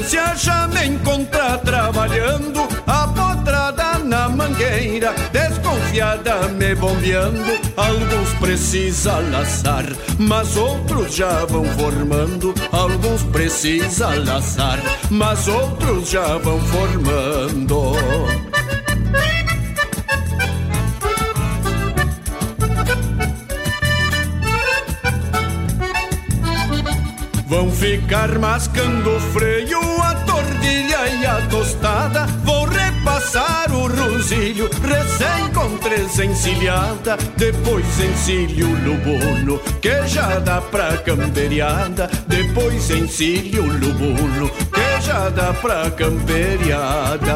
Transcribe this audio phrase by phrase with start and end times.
[0.00, 7.60] estância, já me encontra trabalhando, a potrada na mangueira, desconfiada me bombeando.
[7.76, 9.84] Alguns precisa laçar,
[10.18, 12.54] mas outros já vão formando.
[12.72, 14.78] Alguns precisa laçar,
[15.10, 17.94] mas outros já vão formando.
[27.50, 29.89] Vão ficar mascando freio,
[31.26, 32.26] a tordilha e a tostada.
[32.44, 37.16] Vou repassar o rosilho, recém com três encilhada.
[37.36, 42.10] Depois encilho o lubulo, que já dá pra camperiada.
[42.26, 47.30] Depois encilho o lubulo, que já dá pra camperiada.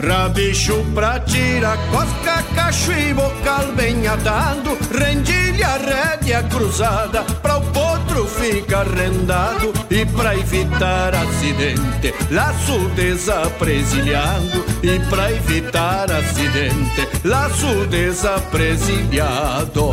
[0.00, 8.26] Rabicho pra tirar cosca, cacho e bocal bem atado Rendilha, rédea cruzada Pra o potro
[8.26, 19.92] ficar rendado E pra evitar acidente Laço desapresilhado E pra evitar acidente Laço desapresilhado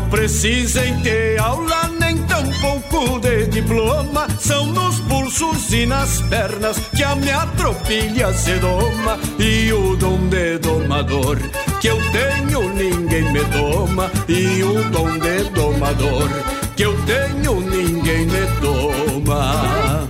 [0.00, 4.26] Precisem ter aula, nem tampouco de diploma.
[4.40, 9.18] São nos pulsos e nas pernas que a minha tropilha se doma.
[9.38, 11.38] E o dom de domador
[11.80, 14.10] que eu tenho, ninguém me toma.
[14.28, 16.28] E o dom de domador
[16.76, 20.08] que eu tenho, ninguém me toma.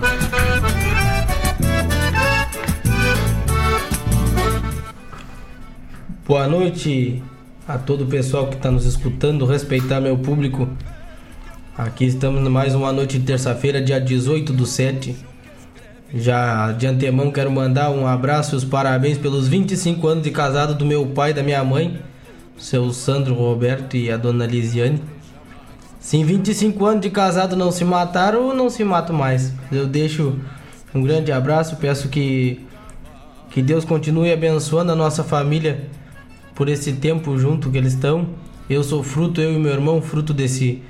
[6.27, 7.21] Boa noite
[7.67, 10.69] a todo o pessoal que está nos escutando, respeitar meu público.
[11.75, 15.15] Aqui estamos mais uma noite de terça-feira, dia 18 do 7.
[16.13, 20.75] Já de antemão quero mandar um abraço e os parabéns pelos 25 anos de casado
[20.75, 21.99] do meu pai e da minha mãe,
[22.55, 25.01] seu Sandro Roberto e a dona Lisiane.
[25.99, 29.51] Se em 25 anos de casado não se mataram, não se matam mais.
[29.71, 30.35] Eu deixo
[30.93, 32.63] um grande abraço, peço que,
[33.49, 35.89] que Deus continue abençoando a nossa família
[36.55, 38.29] por esse tempo junto que eles estão.
[38.69, 40.81] Eu sou fruto, eu e meu irmão, fruto desse,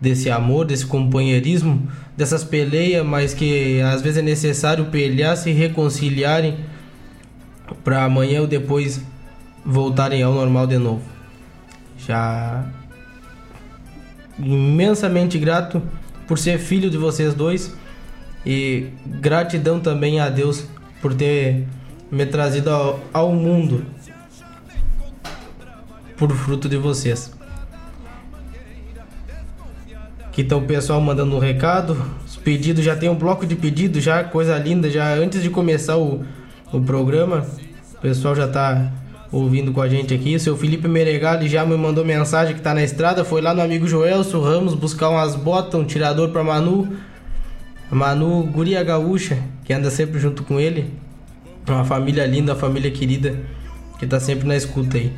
[0.00, 1.86] desse amor, desse companheirismo,
[2.16, 6.56] dessas peleias, mas que às vezes é necessário pelear, se reconciliarem
[7.84, 9.02] para amanhã ou depois
[9.64, 11.02] voltarem ao normal de novo.
[11.98, 12.64] Já
[14.38, 15.82] imensamente grato
[16.26, 17.74] por ser filho de vocês dois
[18.46, 20.64] e gratidão também a Deus
[21.02, 21.66] por ter
[22.10, 23.84] me trazido ao, ao mundo
[26.18, 27.30] por fruto de vocês.
[30.26, 31.96] Aqui tá o pessoal mandando um recado.
[32.26, 35.96] Os pedidos já tem um bloco de pedidos já, coisa linda, já antes de começar
[35.96, 36.24] o,
[36.72, 37.46] o programa.
[37.94, 38.92] O pessoal já tá
[39.32, 40.38] ouvindo com a gente aqui.
[40.38, 43.24] Seu Felipe Meregali já me mandou mensagem que tá na estrada.
[43.24, 46.88] Foi lá no amigo Joelso Ramos buscar umas botas, um tirador para Manu.
[47.90, 50.92] Manu Guria Gaúcha, que anda sempre junto com ele.
[51.66, 53.38] Uma família linda, uma família querida,
[53.98, 55.12] que tá sempre na escuta aí.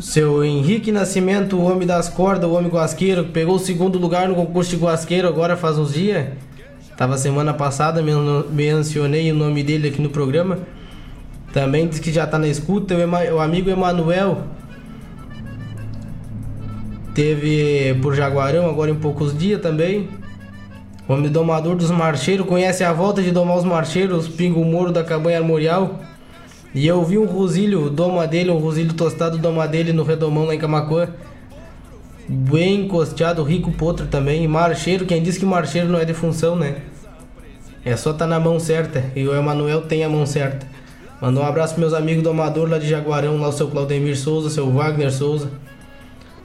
[0.00, 4.28] Seu Henrique Nascimento, o homem das cordas, o homem guasqueiro, que pegou o segundo lugar
[4.28, 6.28] no concurso de guasqueiro agora faz uns dias.
[6.96, 8.02] Tava semana passada,
[8.50, 10.58] mencionei o nome dele aqui no programa.
[11.52, 12.94] Também diz que já tá na escuta.
[12.94, 14.44] O, o amigo Emanuel
[17.14, 20.08] teve por Jaguarão agora em poucos dias também.
[21.08, 25.02] O homem domador dos marcheiros conhece a volta de domar os marcheiros, Pingo Moro da
[25.02, 26.00] Cabanha Armorial.
[26.74, 30.54] E eu vi um rosilho, doma dele, um rosilho tostado, doma dele no redomão lá
[30.54, 31.08] em Camacuã.
[32.28, 34.46] Bem encosteado, rico potro também.
[34.46, 36.82] Marcheiro, quem diz que marcheiro não é de função, né?
[37.84, 39.02] É só tá na mão certa.
[39.16, 40.66] E o Emanuel tem a mão certa.
[41.22, 44.50] Manda um abraço pros meus amigos domador lá de Jaguarão, lá o seu Claudemir Souza,
[44.50, 45.50] seu Wagner Souza.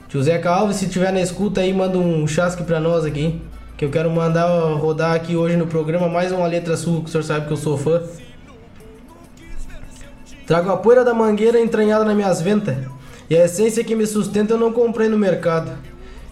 [0.08, 3.42] Tio Zeca Alves, se tiver na escuta aí, manda um chasque pra nós aqui.
[3.76, 7.10] Que eu quero mandar rodar aqui hoje no programa mais uma letra sua, que o
[7.10, 8.02] senhor sabe que eu sou fã.
[10.46, 12.76] Trago a poeira da mangueira entranhada nas minhas ventas.
[13.30, 15.72] E a essência que me sustenta eu não comprei no mercado.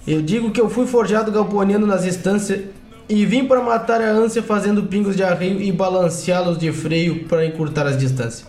[0.05, 2.61] Eu digo que eu fui forjado galponeando nas estâncias
[3.07, 7.45] e vim para matar a ânsia fazendo pingos de arreio e balanceá-los de freio para
[7.45, 8.45] encurtar as distâncias.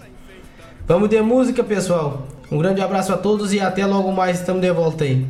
[0.86, 2.26] Vamos de música, pessoal.
[2.50, 4.40] Um grande abraço a todos e até logo mais.
[4.40, 5.26] Estamos de volta aí.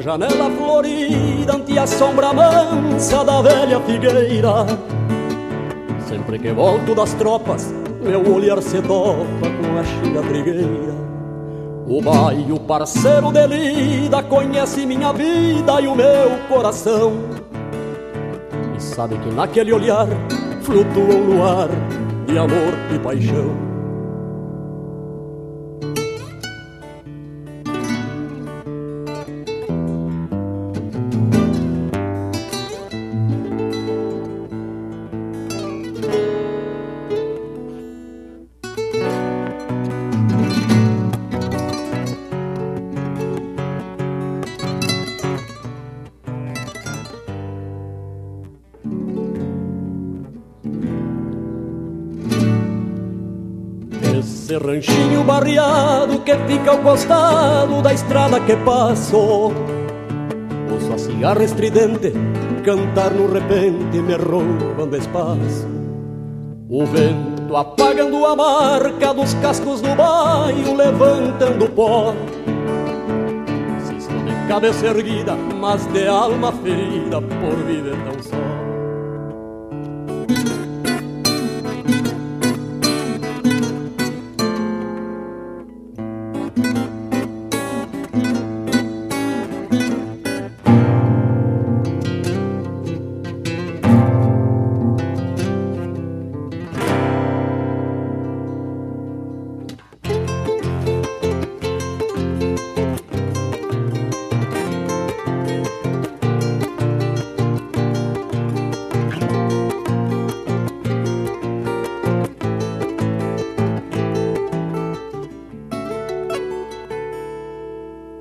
[0.00, 4.66] Janela florida ante a sombra mansa da velha figueira.
[6.06, 7.72] Sempre que volto das tropas,
[8.02, 10.98] meu olhar se topa com a xinga trigueira.
[11.86, 17.12] O baio, parceiro de lida, conhece minha vida e o meu coração.
[18.76, 20.06] E sabe que naquele olhar
[20.62, 21.68] flutua um luar
[22.26, 23.67] de amor e paixão.
[54.58, 59.52] Ranchinho barreado que fica ao costado da estrada que passo.
[60.70, 62.12] Ouço a cigarra estridente
[62.64, 65.66] cantar no repente, me roubando espaço.
[66.68, 72.14] O vento apagando a marca dos cascos do baio, levantando pó.
[73.86, 78.47] Cisto de cabeça erguida, mas de alma ferida por viver tão só.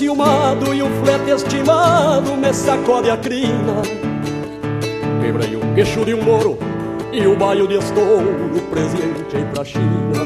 [0.00, 3.82] enciumado e o flete estimado me sacode a crina.
[5.20, 6.58] Quebrei o queixo de um moro
[7.12, 10.24] e o baio de estouro presente pra China.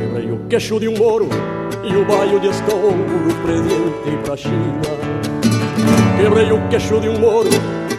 [0.00, 1.28] Quebrei o queixo de um moro
[1.84, 2.96] e o baio de estouro
[3.42, 4.80] presente pra China.
[6.18, 7.50] Quebrei o queixo de um moro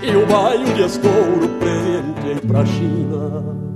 [0.02, 3.69] e o baio de estouro presente pra China.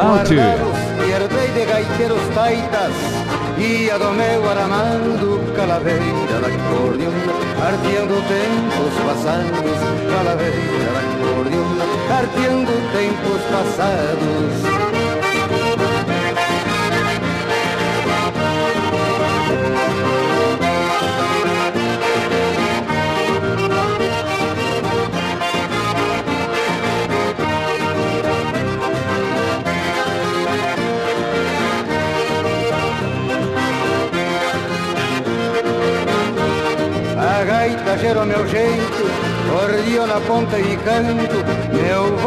[0.00, 0.59] allowed to.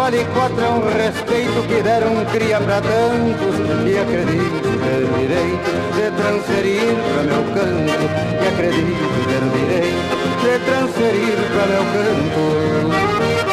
[0.04, 3.56] Vale quatro é um respeito que deram cria pra tantos,
[3.88, 8.04] e acredito ter direito de transferir pra meu canto,
[8.36, 13.53] e acredito ter direito de transferir pra meu canto.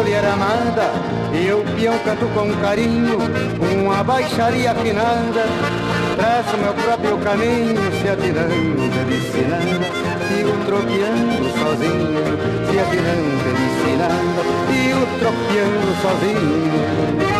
[0.00, 0.90] Mulher amada
[1.30, 3.18] e o peão canto com carinho,
[3.78, 5.44] uma baixaria afinada.
[6.16, 9.84] Traço meu próprio caminho, se atirando de nada,
[10.26, 12.24] sigo tropeando sozinho,
[12.70, 13.40] se atirando
[13.84, 14.40] de nada,
[14.70, 17.39] sigo tropeando sozinho.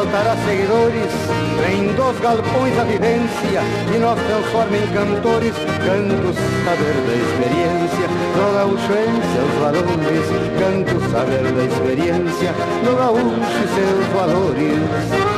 [0.00, 1.12] Faltará seguidores.
[1.60, 3.60] Vem dos galpões a vivência
[3.94, 5.54] e nós transforma em cantores.
[5.84, 6.32] Canto
[6.64, 10.26] saber da experiência, no gaúcho em seus valores.
[10.58, 15.29] Canto saber da experiência, no gaúcho e seus valores.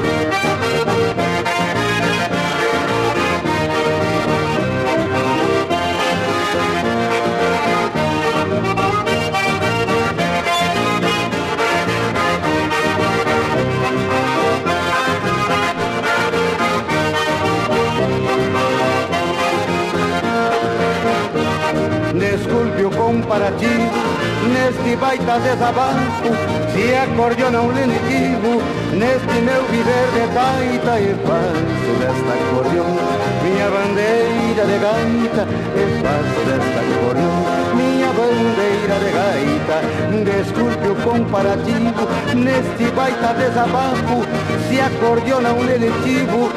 [23.52, 26.30] Neste baita desabafo
[26.72, 34.64] Se acordeona um lenitivo Neste meu viver de baita E faço desta acordeona Minha bandeira
[34.66, 39.76] de gaita E faço desta acordeona Minha bandeira de gaita
[40.24, 44.24] Desculpe o comparativo Neste baita desabafo
[44.68, 46.51] Se acordeona um lenitivo Neste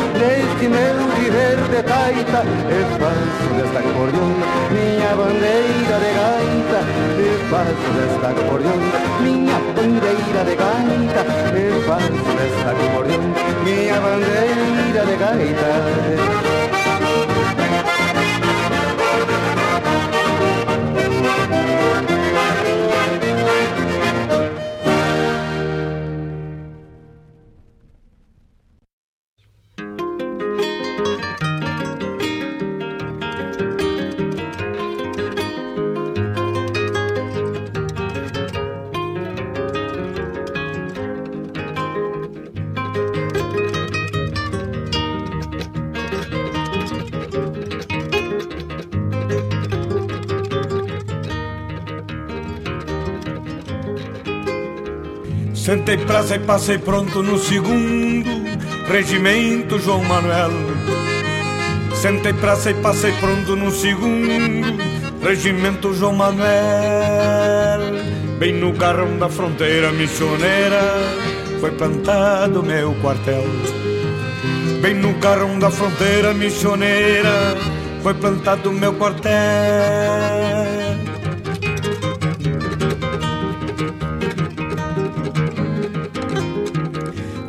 [0.69, 6.79] meu viver de taita E faço desta acordeona Minha bandeira de gaita
[7.19, 8.81] E faço desta acordeón
[9.21, 11.21] Miña bandeira de gaita
[11.55, 16.64] E faço desta acordeón Miña bandeira de gaita
[55.65, 58.29] Sentei praça e passei pronto no segundo
[58.87, 60.51] Regimento João Manuel.
[61.95, 64.77] Sentei praça e passei pronto no segundo
[65.23, 66.51] Regimento João Manuel.
[68.37, 70.81] Bem no garrão da fronteira missioneira
[71.59, 73.43] Foi plantado meu quartel.
[74.83, 77.57] Bem no garrão da fronteira missioneira
[78.03, 80.64] Foi plantado meu quartel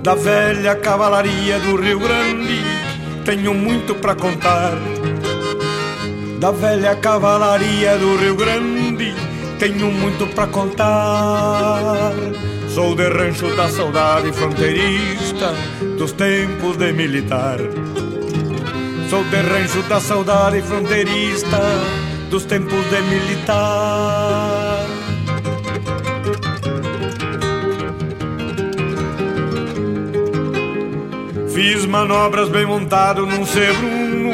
[0.07, 2.63] da velha cavalaria do Rio Grande,
[3.25, 4.79] tenho muito para contar.
[6.39, 9.13] Da velha cavalaria do Rio Grande,
[9.59, 12.13] tenho muito para contar.
[12.69, 15.53] Sou de rancho da saudade fronteirista,
[15.99, 17.59] dos tempos de militar.
[19.11, 21.61] Sou de rancho da saudade fronteirista,
[22.31, 24.56] dos tempos de militar.
[31.57, 34.31] Fiz manobras bem montado num sebruno,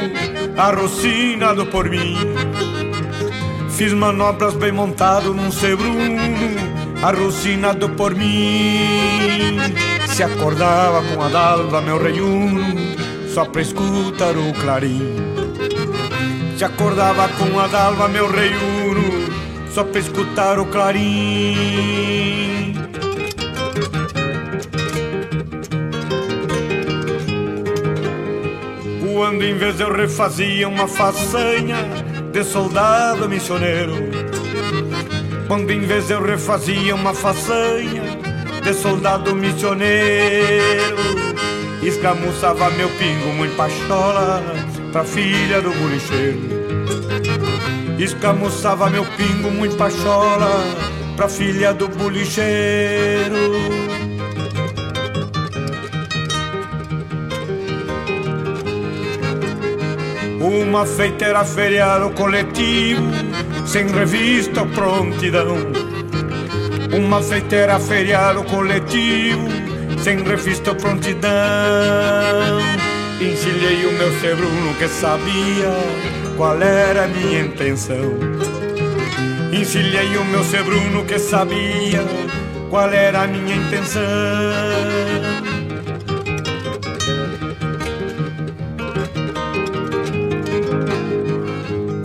[0.56, 2.16] arrocinado por mim.
[3.70, 6.20] Fiz manobras bem montado num sebruno,
[7.00, 9.56] arrocinado por mim.
[10.08, 12.60] Se acordava com a dalva, meu reiuno,
[13.32, 15.14] só pra escutar o clarim.
[16.58, 19.30] Se acordava com a dalva, meu reiuno,
[19.72, 22.51] só pra escutar o clarim.
[29.22, 31.76] Quando em vez eu refazia uma façanha
[32.32, 33.94] de soldado missioneiro.
[35.46, 38.02] Quando em vez eu refazia uma façanha
[38.64, 40.96] de soldado missioneiro,
[41.84, 44.42] escamuçava meu pingo muito pachola
[44.90, 46.40] pra filha do bolicheiro.
[48.00, 50.64] Escamuçava meu pingo muito pachola
[51.16, 53.81] pra filha do bolicheiro.
[60.72, 63.02] Uma feiteira feriado coletivo,
[63.66, 65.58] sem revista ou prontidão.
[66.96, 69.48] Uma feiteira feriado coletivo,
[70.02, 71.30] sem revista ou prontidão.
[73.20, 75.74] Encilhei o meu sebruno que sabia
[76.38, 78.14] qual era a minha intenção.
[79.52, 82.02] Encilhei o meu sebruno que sabia
[82.70, 84.00] qual era a minha intenção.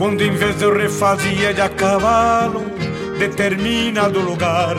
[0.07, 2.63] Quando em vez eu refazia de a cavalo
[3.19, 4.77] determinado lugar.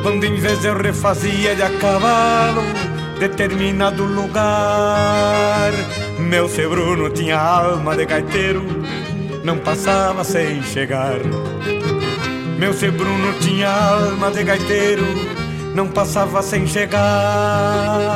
[0.00, 2.62] Quando em vez eu refazia de a cavalo
[3.18, 5.72] determinado lugar.
[6.20, 8.64] Meu seu Bruno tinha alma de gaiteiro,
[9.42, 11.18] não passava sem chegar.
[12.56, 15.04] Meu seu Bruno tinha alma de gaiteiro,
[15.74, 18.14] não passava sem chegar.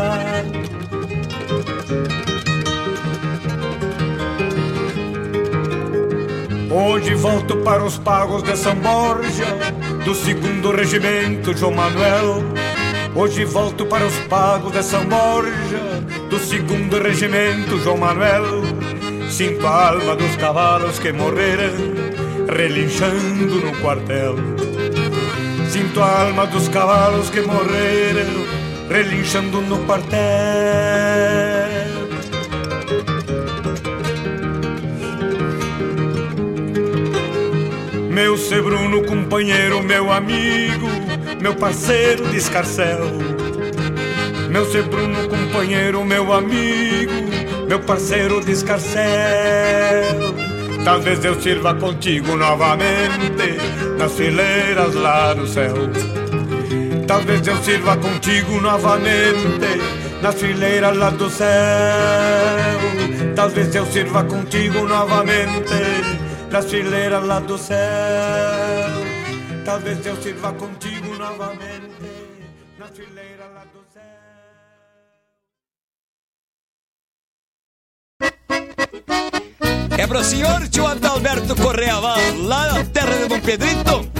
[6.80, 9.46] Hoje volto para os pagos de São Borja,
[10.04, 12.44] do segundo regimento João Manuel.
[13.16, 18.62] Hoje volto para os pagos de São Borja, do segundo regimento João Manuel.
[19.28, 21.74] Sinto a alma dos cavalos que morreram,
[22.48, 24.36] relinchando no quartel.
[25.68, 28.46] Sinto a alma dos cavalos que morreram,
[28.88, 30.47] relinchando no quartel.
[38.18, 40.88] Meu ser Bruno, companheiro, meu amigo,
[41.40, 42.98] meu parceiro de escarcel.
[44.50, 47.12] Meu ser Bruno, companheiro, meu amigo,
[47.68, 49.04] meu parceiro de escarcel.
[50.84, 53.56] Talvez eu sirva contigo novamente
[53.96, 55.76] nas fileiras lá do céu.
[57.06, 61.48] Talvez eu sirva contigo novamente nas fileiras lá do céu.
[63.36, 67.78] Talvez eu sirva contigo novamente nas fileiras lá do céu.
[69.64, 71.88] Talvez eu sirva contigo novamente
[72.78, 74.02] nas fileiras lá do céu.
[79.98, 84.17] É pro senhor, tio Adalberto Correa, lá na terra de Dom Pedrito.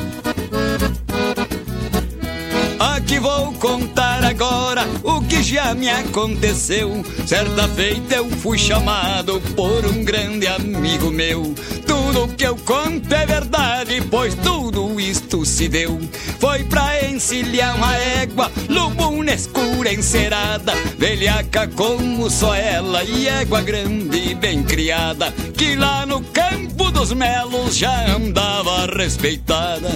[4.78, 7.04] Agora o que já me aconteceu.
[7.26, 11.54] Certa feita eu fui chamado por um grande amigo meu.
[11.86, 15.98] Tudo que eu conto é verdade, pois tudo isto se deu.
[16.38, 24.34] Foi pra encilhar uma égua, lubuna escura encerada, velhaca como só ela e égua grande
[24.34, 29.88] bem criada, que lá no campo dos melos já andava respeitada.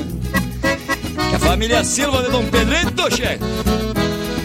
[1.30, 3.91] Que a família Silva de Dom Pedrito, che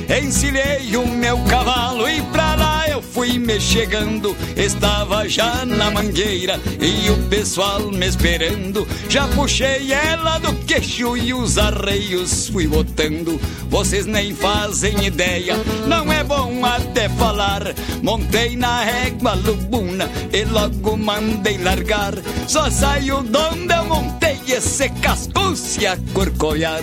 [0.10, 4.36] Encilhei o meu cavalo e pra lá eu fui me chegando.
[4.56, 8.88] Estava já na mangueira e o pessoal me esperando.
[9.10, 13.40] Já puxei ela do queixo e os arreios fui botando.
[13.70, 15.56] Vocês nem fazem ideia,
[15.88, 17.74] não é bom até falar.
[18.02, 22.14] Montei na régua lubuna e logo mandei largar.
[22.48, 26.82] Só saiu de onde eu montei esse casco se acorcoiar.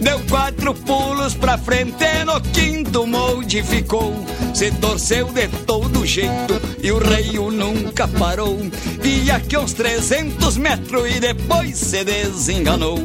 [0.00, 4.14] Deu quatro pulos pra frente, no quinto molde ficou.
[4.54, 8.58] Se torceu de todo jeito e o reio nunca parou.
[9.00, 12.98] Via que uns 300 metros e depois se desenganou.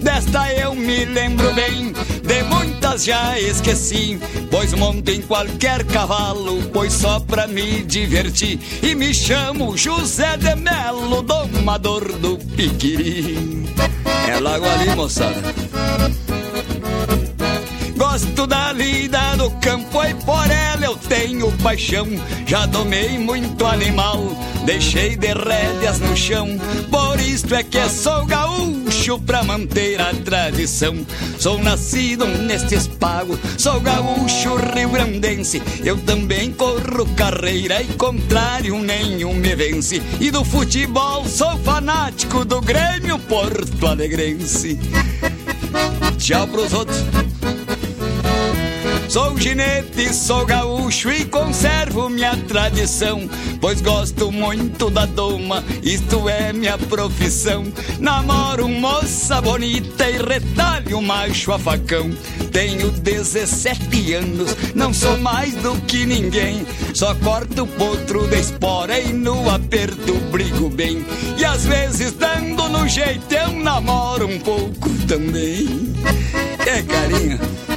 [0.00, 4.18] Desta eu me lembro bem, de muitas já esqueci.
[4.50, 8.60] Pois monto em qualquer cavalo, pois só pra me divertir.
[8.82, 13.66] E me chamo José de Melo, domador do Piquiri.
[14.28, 15.42] É logo ali, moçada.
[18.16, 22.08] Gosto da lida do campo e por ela eu tenho paixão.
[22.46, 24.24] Já domei muito animal,
[24.64, 26.48] deixei de rédeas no chão.
[26.90, 31.06] Por isso é que sou gaúcho pra manter a tradição.
[31.38, 35.62] Sou nascido nestes pagos, sou gaúcho rio-grandense.
[35.84, 40.00] Eu também corro carreira e contrário nenhum me vence.
[40.18, 44.78] E do futebol sou fanático do Grêmio Porto Alegrense.
[46.16, 47.35] Tchau pros outros.
[49.08, 53.28] Sou ginete, sou gaúcho e conservo minha tradição,
[53.60, 57.64] pois gosto muito da doma, isto é minha profissão.
[58.00, 62.10] Namoro moça bonita e retalho macho a facão.
[62.50, 66.66] Tenho 17 anos, não sou mais do que ninguém.
[66.92, 71.06] Só corto potro da espora e no aperto brigo bem.
[71.38, 75.94] E às vezes, dando no jeito, eu namoro um pouco também.
[76.66, 77.75] É carinho.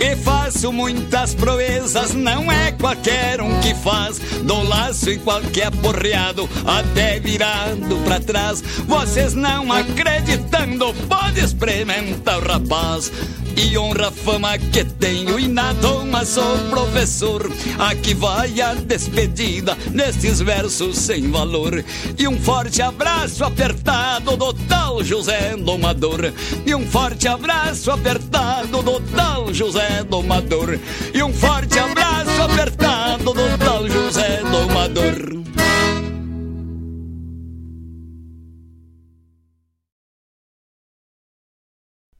[0.00, 4.18] E faço muitas proezas, não é qualquer um que faz.
[4.44, 8.62] Dou laço em qualquer porreado, até virado pra trás.
[8.86, 13.12] Vocês não acreditando, pode experimentar o rapaz.
[13.56, 17.50] E honra a fama que tenho e na doma sou professor.
[17.78, 21.84] Aqui vai a despedida nestes versos sem valor.
[22.16, 26.32] E um forte abraço apertado do tal José Domador.
[26.64, 30.78] E um forte abraço apertado do tal José Domador.
[31.14, 35.40] E um forte abraço apertado do tal José Domador.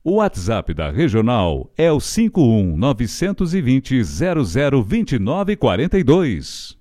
[0.03, 6.81] O WhatsApp da Regional é o 51 920 0029 42.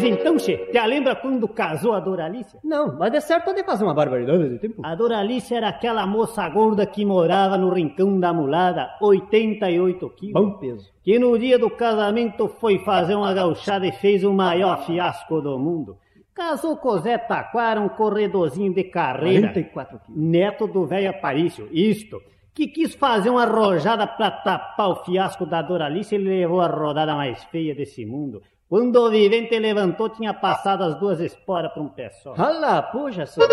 [0.00, 2.56] Mas então, Che, já lembra quando casou a Doralice?
[2.64, 4.80] Não, mas é certo de fazer uma barbaridade de tempo.
[4.82, 10.32] A Doralice era aquela moça gorda que morava no rincão da mulada, 88 quilos.
[10.32, 10.90] Bom peso.
[11.02, 15.58] Que no dia do casamento foi fazer uma gauchada e fez o maior fiasco do
[15.58, 15.98] mundo.
[16.34, 19.48] Casou com Zé Taquara, um corredorzinho de carreira.
[19.48, 20.18] 44 quilos.
[20.18, 22.18] Neto do velho Aparício, isto.
[22.54, 27.14] Que quis fazer uma rojada pra tapar o fiasco da Doralice e levou a rodada
[27.14, 28.40] mais feia desse mundo.
[28.70, 32.34] Quando o vivente levantou, tinha passado as duas esporas para um pé só.
[32.34, 33.50] Rala, puxa, senhor.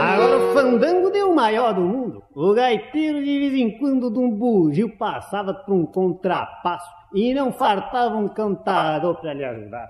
[0.00, 2.22] Agora o fandango deu o maior do mundo.
[2.36, 7.50] O gaiteiro de vez em quando de um bugio passava por um contrapasso e não
[7.50, 9.88] fartava um cantador para lhe ajudar.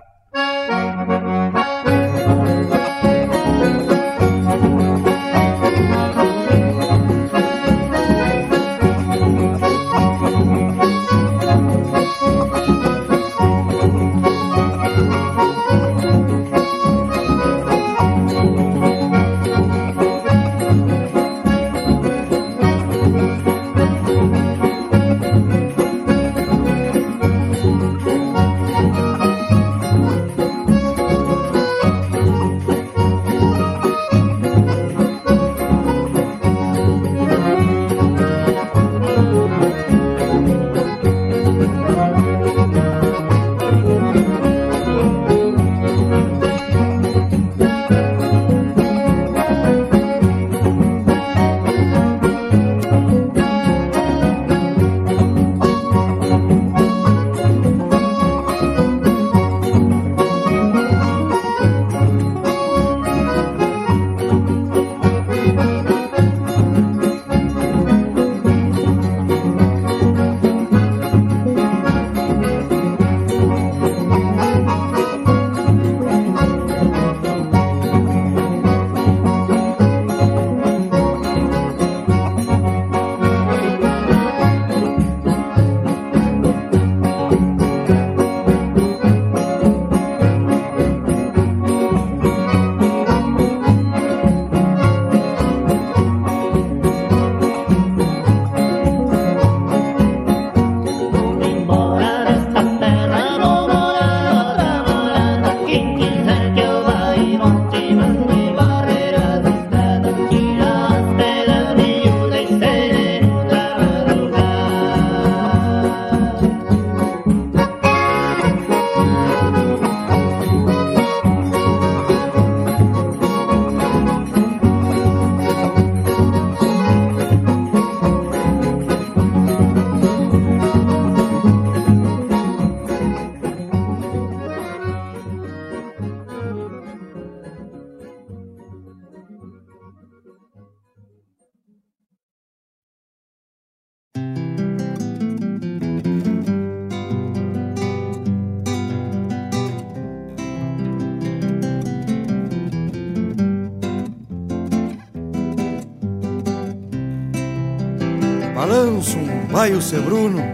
[159.58, 160.44] Balanço um baio sebruno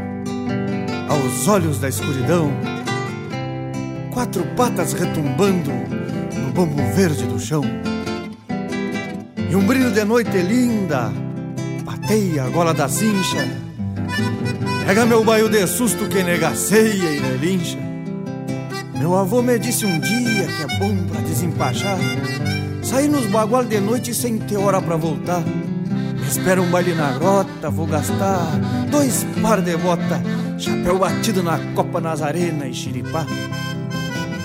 [1.10, 2.50] aos olhos da escuridão,
[4.10, 7.62] quatro patas retumbando no bombo verde do chão.
[9.50, 11.12] E um brilho de noite linda
[11.84, 13.46] pateia a gola da cincha.
[14.86, 17.78] Pega meu baio de susto que negaceia e relincha.
[18.94, 21.98] Meu avô me disse um dia que é bom pra desempachar.
[22.82, 25.42] Sair nos bagual de noite sem ter hora pra voltar.
[26.26, 28.58] Espera um baile na grota, vou gastar
[28.94, 30.22] dois par de bota,
[30.56, 33.26] chapéu batido na copa Nazarena e xiripá.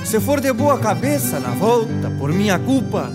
[0.03, 3.12] Se for de boa cabeça na volta, por minha culpa,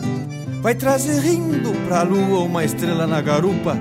[0.62, 3.77] vai trazer rindo pra lua uma estrela na garupa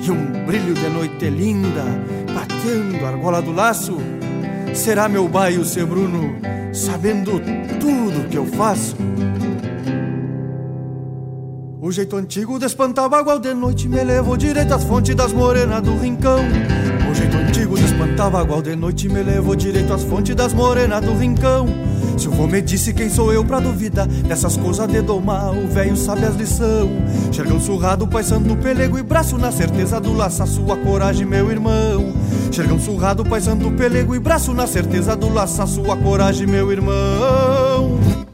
[0.00, 1.82] e um brilho de noite linda,
[2.32, 3.98] batendo a argola do laço.
[4.72, 6.36] Será meu baio ser Bruno,
[6.72, 7.40] sabendo
[7.80, 8.95] tudo que eu faço.
[11.86, 15.80] O jeito antigo de espantar bagual de noite me levou direito às fontes das morenas
[15.80, 16.40] do rincão.
[17.08, 21.00] O jeito antigo de espantar bagual de noite me levou direito às fontes das morenas
[21.00, 21.68] do rincão.
[22.18, 25.68] Se o vô me disse quem sou eu pra duvidar dessas coisas de domar, o
[25.68, 26.90] velho sabe as lição.
[27.30, 32.12] Xergão surrado, paisando pelego e braço na certeza do laço, sua coragem, meu irmão.
[32.50, 38.25] Xergão surrado, paisando pelego e braço na certeza do laço, sua coragem, meu irmão.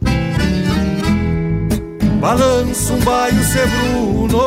[2.22, 4.38] Balança um baio sebruno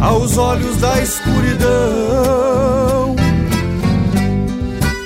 [0.00, 1.68] aos olhos da escuridão.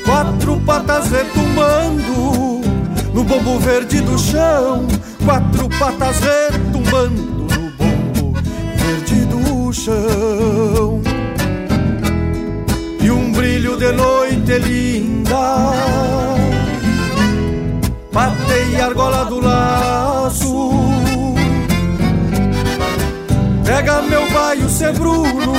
[0.04, 2.60] Quatro patas retumbando
[3.12, 4.86] no bombo verde do chão.
[5.24, 8.40] Quatro patas retumbando no bombo
[8.76, 11.02] verde do chão.
[13.02, 16.37] E um brilho de noite linda
[18.12, 20.70] Matei a argola do laço.
[23.64, 25.52] Pega meu baio ser Bruno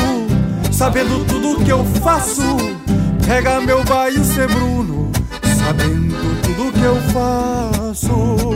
[0.72, 2.58] Sabendo tudo que eu faço.
[3.26, 5.12] Pega meu baio ser Bruno
[5.58, 8.49] Sabendo tudo que eu faço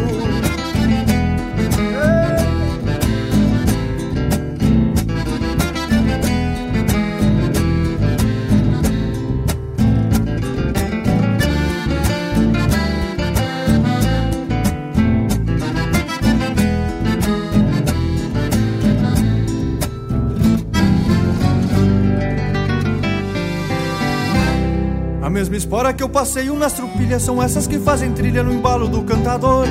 [25.33, 29.01] mesma espora que eu passeio nas trupilhas são essas que fazem trilha no embalo do
[29.01, 29.65] cantador.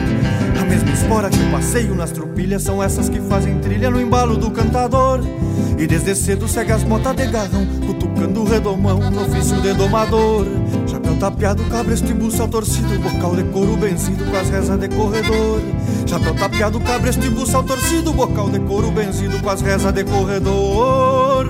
[0.61, 4.37] A mesma espora que eu passeio nas trupilhas são essas que fazem trilha no embalo
[4.37, 5.21] do cantador.
[5.79, 10.47] E desde cedo segue as botas de garrão, cutucando o redomão no ofício de domador.
[10.89, 15.61] Chapéu tapeado, cabresto e buçal torcido, bocal de couro benzido com as rezas de corredor.
[16.09, 21.47] Chapéu tapeado, cabresto e buçal torcido, bocal de couro benzido com as rezas de corredor.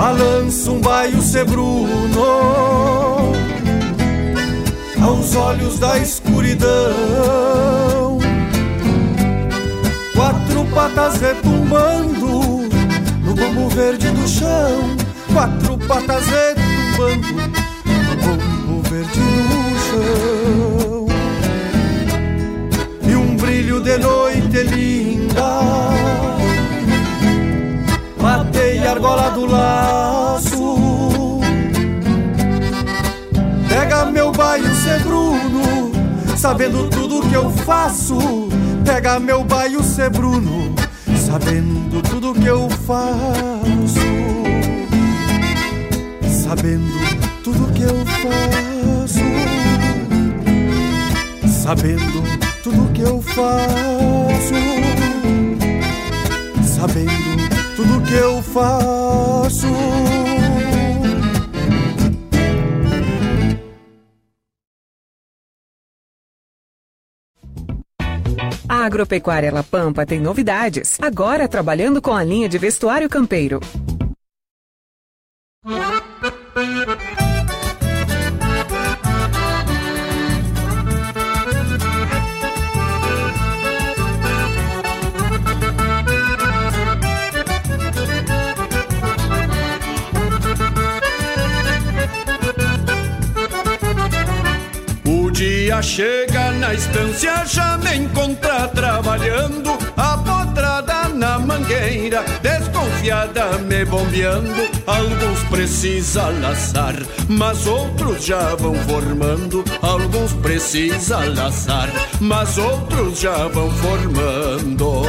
[0.00, 2.24] Balança um baio ser Bruno
[5.04, 6.70] aos olhos da escuridão.
[10.14, 12.66] Quatro patas retumbando
[13.22, 14.96] no bombo verde do chão.
[15.34, 17.34] Quatro patas retumbando
[17.84, 21.06] no bombo verde do chão.
[23.06, 26.39] E um brilho de noite linda
[28.86, 31.40] A argola do laço.
[33.68, 35.92] Pega meu baio ser Bruno
[36.36, 38.48] Sabendo tudo que eu faço.
[38.84, 40.74] Pega meu baio ser Bruno
[41.16, 44.00] Sabendo tudo que eu faço.
[46.42, 46.92] Sabendo
[47.44, 49.20] tudo que eu faço.
[51.62, 52.22] Sabendo
[52.62, 54.54] tudo que eu faço.
[56.64, 57.29] Sabendo
[57.80, 59.66] tudo que eu faço.
[68.68, 70.98] A Agropecuária La Pampa tem novidades.
[71.00, 73.60] Agora trabalhando com a linha de vestuário campeiro.
[95.82, 104.68] chega na estância, já me encontra trabalhando, apotrada na mangueira, desconfiada me bombeando.
[104.86, 106.94] Alguns precisa laçar,
[107.28, 109.64] mas outros já vão formando.
[109.80, 111.88] Alguns precisa laçar,
[112.20, 115.02] mas outros já vão formando.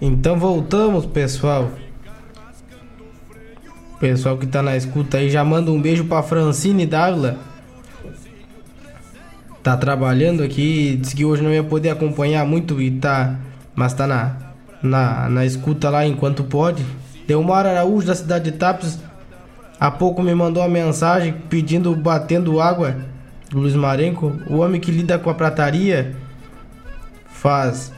[0.00, 1.70] Então voltamos, pessoal.
[4.04, 7.38] Pessoal que tá na escuta aí, já manda um beijo pra Francine Dávila.
[9.62, 13.38] Tá trabalhando aqui, disse que hoje não ia poder acompanhar muito e tá.
[13.74, 14.36] Mas tá na,
[14.82, 16.84] na, na escuta lá enquanto pode.
[17.26, 18.98] Delmar Araújo da cidade de Tapes.
[19.80, 22.96] Há pouco me mandou uma mensagem pedindo batendo água.
[23.54, 26.14] Luiz Marenco, o homem que lida com a prataria,
[27.30, 27.90] faz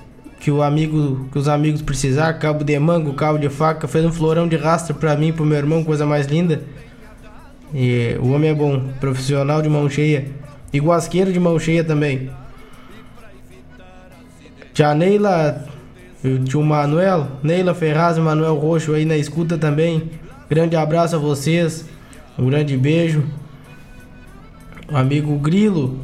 [0.46, 4.12] que o amigo, que os amigos precisar, cabo de mango, cabo de faca, fez um
[4.12, 6.62] florão de rastro para mim, pro meu irmão, coisa mais linda.
[7.74, 10.28] E o homem é bom, profissional de mão cheia
[10.72, 12.30] e guasqueiro de mão cheia também.
[14.72, 15.66] Tia Neila,
[16.44, 20.12] tio Manuel, Neila Ferraz e Manuel Roxo aí na escuta também.
[20.48, 21.86] Grande abraço a vocês,
[22.38, 23.24] um grande beijo.
[24.88, 25.98] O amigo Grilo,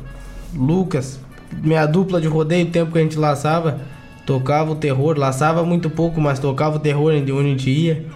[0.53, 1.21] Lucas,
[1.63, 3.92] minha dupla de rodeio, tempo que a gente laçava,
[4.27, 8.07] tocava o terror, laçava muito pouco, mas tocava o terror de onde a gente ia.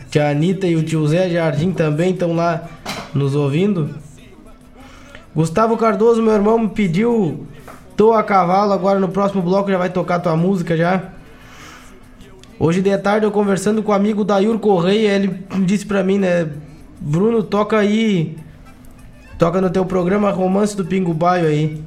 [0.00, 2.68] A tia Anitta e o tio Zé Jardim também estão lá
[3.14, 3.90] nos ouvindo.
[5.34, 7.46] Gustavo Cardoso, meu irmão, me pediu
[7.98, 11.02] Tô a cavalo, agora no próximo bloco já vai tocar tua música já.
[12.56, 16.48] Hoje de tarde eu conversando com o amigo Dayur Correia, ele disse pra mim, né,
[17.00, 18.36] Bruno, toca aí,
[19.36, 21.82] toca no teu programa Romance do Pingo Baio aí.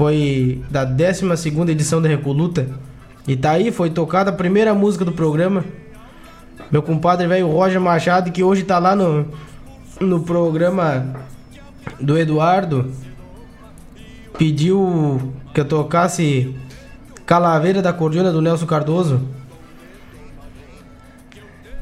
[0.00, 2.66] Foi da 12 segunda edição da Recoluta.
[3.28, 5.62] E tá aí, foi tocada a primeira música do programa.
[6.72, 9.26] Meu compadre velho Roger Machado, que hoje tá lá no,
[10.00, 11.16] no programa
[12.00, 12.90] do Eduardo,
[14.38, 16.56] pediu que eu tocasse
[17.26, 19.20] Calaveira da Cordiona do Nelson Cardoso.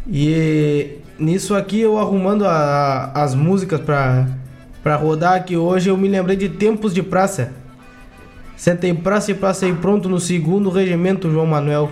[0.09, 4.27] E nisso aqui eu arrumando a, a, as músicas pra,
[4.83, 7.68] pra rodar aqui hoje, eu me lembrei de Tempos de Praça.
[8.59, 11.89] Sentei praça e passei pronto no segundo regimento João Manuel.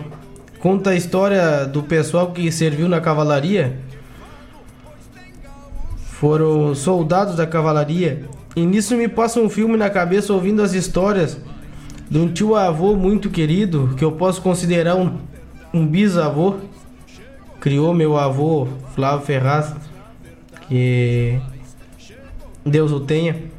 [0.58, 3.78] Conta a história do pessoal que serviu na cavalaria.
[6.06, 8.24] Foram soldados da cavalaria.
[8.56, 11.40] E nisso me passa um filme na cabeça ouvindo as histórias
[12.10, 15.18] de um tio avô muito querido, que eu posso considerar um,
[15.72, 16.56] um bisavô.
[17.60, 19.72] Criou meu avô Flávio Ferraz,
[20.66, 21.38] que
[22.64, 23.54] Deus o tenha.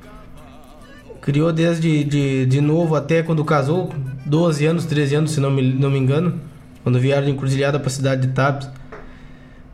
[1.27, 3.93] Criou desde de, de novo até quando casou,
[4.25, 6.39] 12 anos, 13 anos, se não me, não me engano,
[6.83, 8.69] quando vieram de encruzilhada para a cidade de Tapes.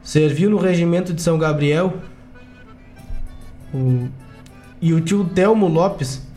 [0.01, 1.93] Serviu no regimento de São Gabriel.
[3.71, 4.07] O,
[4.81, 6.27] e o tio Telmo Lopes,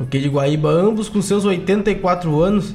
[0.00, 2.74] aqui de Guaíba, ambos com seus 84 anos.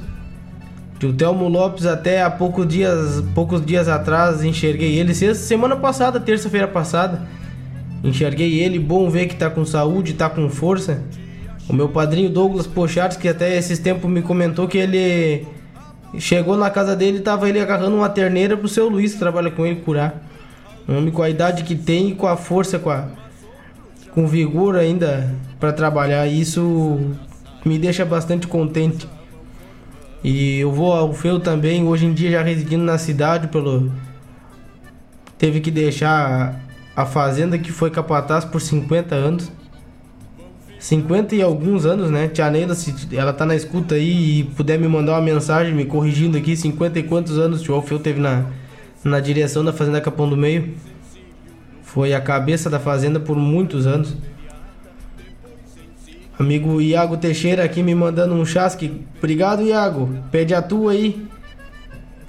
[1.00, 6.70] Tio Telmo Lopes, até há poucos dias, poucos dias atrás, enxerguei ele, semana passada, terça-feira
[6.70, 7.28] passada.
[8.02, 11.04] Enxerguei ele, bom ver que tá com saúde, tá com força.
[11.72, 15.48] O meu padrinho Douglas Pochards, que até esses tempos me comentou que ele
[16.20, 19.50] chegou na casa dele e tava ele agarrando uma terneira pro seu Luiz, que trabalha
[19.50, 20.22] com ele, curar.
[20.86, 23.08] Um homem com a idade que tem e com a força, com, a,
[24.14, 26.28] com vigor ainda para trabalhar.
[26.28, 27.00] Isso
[27.64, 29.08] me deixa bastante contente.
[30.22, 33.90] E eu vou ao Feu também, hoje em dia já residindo na cidade, pelo
[35.38, 36.60] teve que deixar
[36.94, 39.50] a fazenda que foi capataz por 50 anos.
[40.82, 42.28] 50 e alguns anos, né?
[42.28, 45.86] Tia Neila, se ela tá na escuta aí e puder me mandar uma mensagem me
[45.86, 48.46] corrigindo aqui, 50 e quantos anos o Alfeu teve na,
[49.04, 50.74] na direção da Fazenda Capão do Meio.
[51.84, 54.16] Foi a cabeça da fazenda por muitos anos.
[56.40, 59.06] Amigo Iago Teixeira aqui me mandando um chasque.
[59.20, 60.10] Obrigado, Iago.
[60.32, 61.28] Pede a tua aí.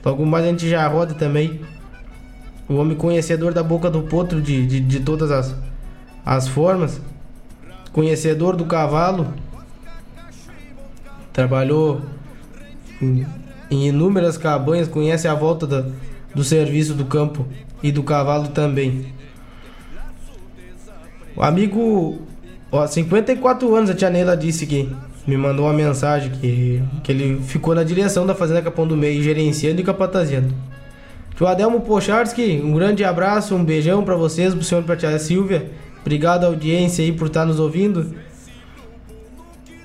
[0.05, 1.63] Logo mais a gente já roda também.
[2.69, 5.57] O homem conhecedor da boca do potro de, de, de todas as,
[6.23, 7.01] as formas.
[7.93, 9.33] Conhecedor do cavalo.
[11.33, 12.03] Trabalhou
[13.01, 13.27] em,
[13.71, 14.89] inúmeras cabanhas.
[14.89, 15.93] Conhece a volta
[16.35, 17.47] do serviço do campo
[17.83, 19.07] e do cavalo também.
[21.35, 22.27] O amigo
[22.75, 24.89] Ó, 54 anos a tia Neila disse que
[25.27, 29.23] me mandou uma mensagem que, que ele ficou na direção da Fazenda Capão do Meio,
[29.23, 30.55] gerenciando e capataziando.
[31.37, 35.19] Tio Adelmo Pocharski, um grande abraço, um beijão para vocês, pro senhor e pra tia
[35.19, 35.71] Silvia.
[36.03, 38.15] Obrigado audiência aí por estar nos ouvindo.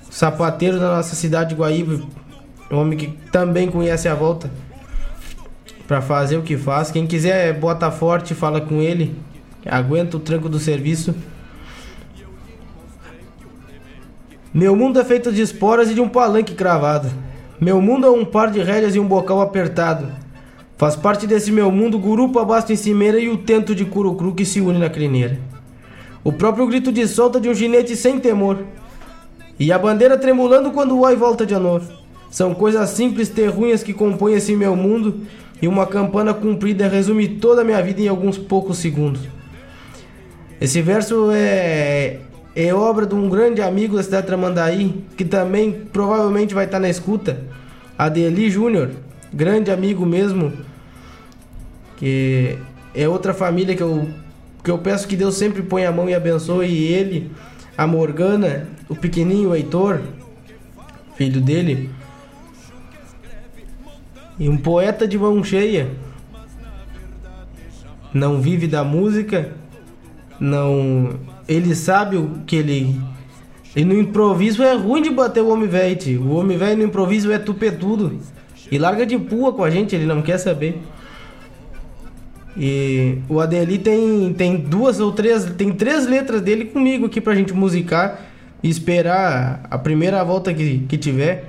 [0.09, 2.01] Sapateiro da nossa cidade de Guaíba,
[2.71, 4.49] um homem que também conhece a volta
[5.87, 6.91] para fazer o que faz.
[6.91, 9.15] Quem quiser bota forte, fala com ele.
[9.65, 11.15] Aguenta o tranco do serviço.
[14.53, 17.09] Meu mundo é feito de esporas e de um palanque cravado.
[17.61, 20.07] Meu mundo é um par de rédeas e um bocal apertado.
[20.77, 24.45] Faz parte desse meu mundo gurupa, basto em cimeira e o tento de curucru que
[24.45, 25.39] se une na crineira.
[26.27, 28.57] O próprio grito de solta de um ginete sem temor.
[29.57, 31.81] E a bandeira tremulando quando o oi volta de anor.
[32.29, 35.21] São coisas simples, terrunhas que compõem esse meu mundo
[35.61, 39.21] e uma campana comprida resume toda a minha vida em alguns poucos segundos.
[40.59, 42.19] Esse verso é,
[42.53, 46.81] é obra de um grande amigo da cidade de Tramandaí, que também provavelmente vai estar
[46.81, 47.39] na escuta,
[47.97, 48.89] Adeli Júnior,
[49.33, 50.51] grande amigo mesmo,
[51.95, 52.57] que
[52.93, 54.09] é outra família que eu,
[54.67, 57.31] que eu peço que Deus sempre ponha a mão e abençoe ele,
[57.77, 60.01] a Morgana, o pequenininho Heitor,
[61.15, 61.89] filho dele,
[64.37, 65.89] e um poeta de mão cheia.
[68.13, 69.53] Não vive da música,
[70.37, 71.11] não.
[71.47, 72.99] Ele sabe o que ele.
[73.73, 76.21] E no improviso é ruim de bater o homem velho.
[76.23, 78.19] O homem velho no improviso é tupetudo.
[78.69, 80.81] E larga de pua com a gente, ele não quer saber.
[82.57, 87.35] E o Adeli tem, tem duas ou três, tem três letras dele comigo aqui pra
[87.35, 88.19] gente musicar
[88.63, 91.45] e esperar a primeira volta que, que tiver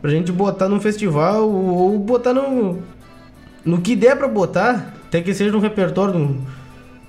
[0.00, 2.78] pra gente botar num festival ou, botar no,
[3.64, 6.38] no que der pra botar, até que seja um repertório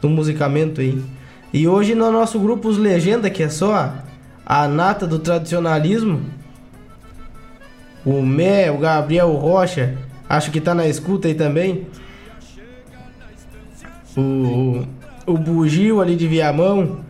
[0.02, 1.02] de um musicamento aí.
[1.54, 3.94] E hoje no nosso grupo Os Legenda, que é só
[4.46, 6.22] a, nata do tradicionalismo,
[8.06, 9.96] o Mé, o Gabriel Rocha,
[10.28, 11.88] acho que tá na escuta aí também.
[14.18, 14.84] O,
[15.26, 17.06] o Bugio ali de Viamão.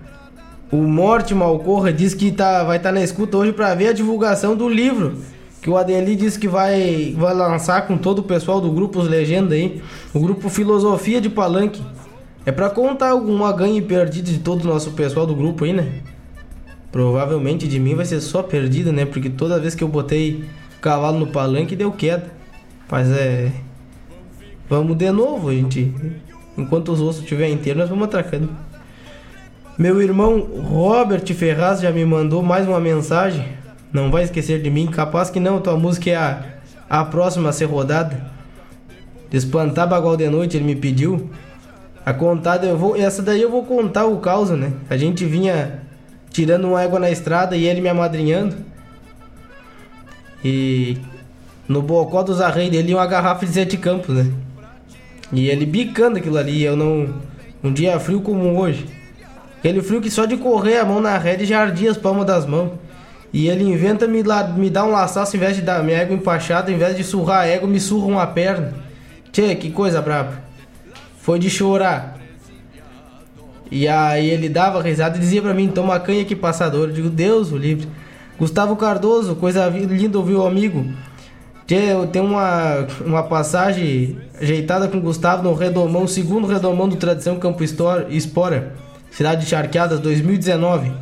[0.70, 3.94] O Morte Malcorra diz que tá, vai estar tá na escuta hoje para ver a
[3.94, 5.16] divulgação do livro.
[5.62, 9.08] Que o Adeli disse que vai, vai lançar com todo o pessoal do grupo Os
[9.08, 9.82] Legenda aí.
[10.14, 11.82] O grupo Filosofia de Palanque.
[12.46, 15.74] É para contar alguma ganha e perdida de todo o nosso pessoal do grupo aí,
[15.74, 16.02] né?
[16.92, 19.06] Provavelmente de mim vai ser só perdida, né?
[19.06, 20.46] Porque toda vez que eu botei
[20.82, 22.32] cavalo no palanque deu queda.
[22.90, 23.52] Mas é.
[24.70, 25.94] Vamos de novo, gente.
[26.58, 28.50] Enquanto os ossos estiverem inteiros, nós vamos atracando.
[29.78, 33.46] Meu irmão Robert Ferraz já me mandou mais uma mensagem.
[33.94, 34.88] Não vai esquecer de mim.
[34.88, 36.44] Capaz que não, tua música é a,
[36.90, 38.20] a próxima a ser rodada.
[39.30, 41.30] De espantar bagual de noite, ele me pediu.
[42.04, 42.96] A contada, eu vou.
[42.96, 44.74] Essa daí eu vou contar o caos, né?
[44.90, 45.84] A gente vinha
[46.32, 48.56] tirando uma égua na estrada e ele me amadrinhando.
[50.44, 50.98] E
[51.68, 54.32] no bocó dos arreios dele uma garrafa de sete campos, né?
[55.32, 57.14] E ele bicando aquilo ali, eu não.
[57.64, 58.86] Um dia frio como hoje.
[59.58, 62.46] Aquele frio que só de correr a mão na rede já ardia as palmas das
[62.46, 62.72] mãos.
[63.34, 66.16] E ele inventa me, la, me dar um laçaço em vez de dar minha égua
[66.16, 68.74] empachada, em vez de surrar a égua, me surra uma perna.
[69.32, 70.42] Tchê, que coisa braba.
[71.20, 72.18] Foi de chorar.
[73.70, 76.88] E aí ele dava risada e dizia pra mim, toma canha que passador.
[76.88, 77.88] Eu digo, Deus o livre.
[78.40, 80.86] Gustavo Cardoso, coisa linda ouvir o amigo.
[81.68, 87.62] Tem uma, uma passagem ajeitada com o Gustavo no Redomão, segundo Redomão do Tradição Campo
[87.62, 88.74] Espora,
[89.12, 90.94] cidade de Charqueadas, 2019.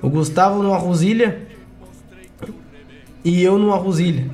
[0.00, 1.48] O Gustavo numa Rosilha
[3.24, 4.30] e eu numa Rosilha.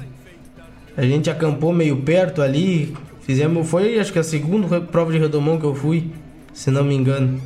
[0.94, 5.59] A gente acampou meio perto ali, fizemos, foi acho que a segunda prova de Redomão
[5.59, 6.11] que eu fui,
[6.53, 7.40] se não me engano.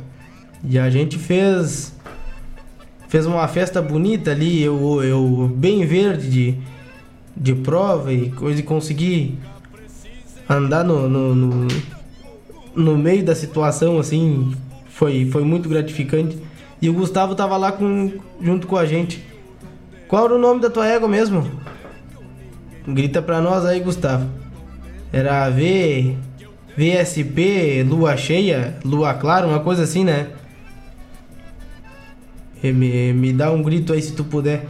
[0.61, 1.93] E a gente fez
[3.07, 6.57] fez uma festa bonita ali, eu, eu bem verde de
[7.35, 9.37] de prova e coisa e conseguir
[10.49, 11.67] andar no, no, no,
[12.75, 14.53] no, meio da situação assim
[14.87, 16.37] foi, foi muito gratificante.
[16.81, 19.23] E o Gustavo tava lá com, junto com a gente.
[20.07, 21.49] Qual era o nome da tua égua mesmo?
[22.87, 24.29] Grita pra nós aí, Gustavo.
[25.11, 26.17] Era V.
[26.75, 30.29] VSP, lua cheia, lua clara, uma coisa assim, né?
[32.63, 34.65] Me, me dá um grito aí se tu puder.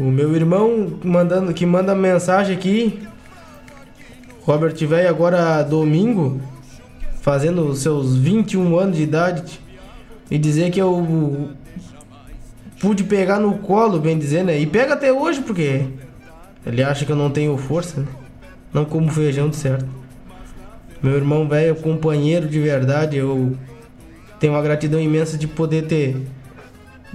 [0.00, 2.98] O meu irmão mandando que manda mensagem aqui.
[4.40, 6.40] Robert Velho agora domingo,
[7.20, 9.60] fazendo seus 21 anos de idade,
[10.30, 11.50] e dizer que eu
[12.80, 14.58] pude pegar no colo, bem dizer, né?
[14.58, 15.84] E pega até hoje porque
[16.64, 18.06] ele acha que eu não tenho força, né?
[18.72, 19.84] Não como feijão de certo.
[21.02, 23.54] Meu irmão velho, companheiro de verdade, eu
[24.38, 26.16] tenho uma gratidão imensa de poder ter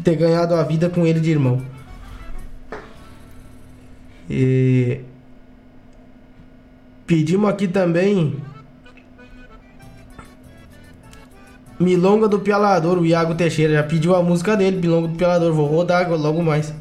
[0.03, 1.73] ter ganhado a vida com ele de irmão.
[4.29, 5.01] E
[7.05, 8.41] pedimos aqui também
[11.79, 15.67] Milonga do Pialador, o Iago Teixeira já pediu a música dele, Milonga do Pialador, vou
[15.67, 16.73] rodar logo mais.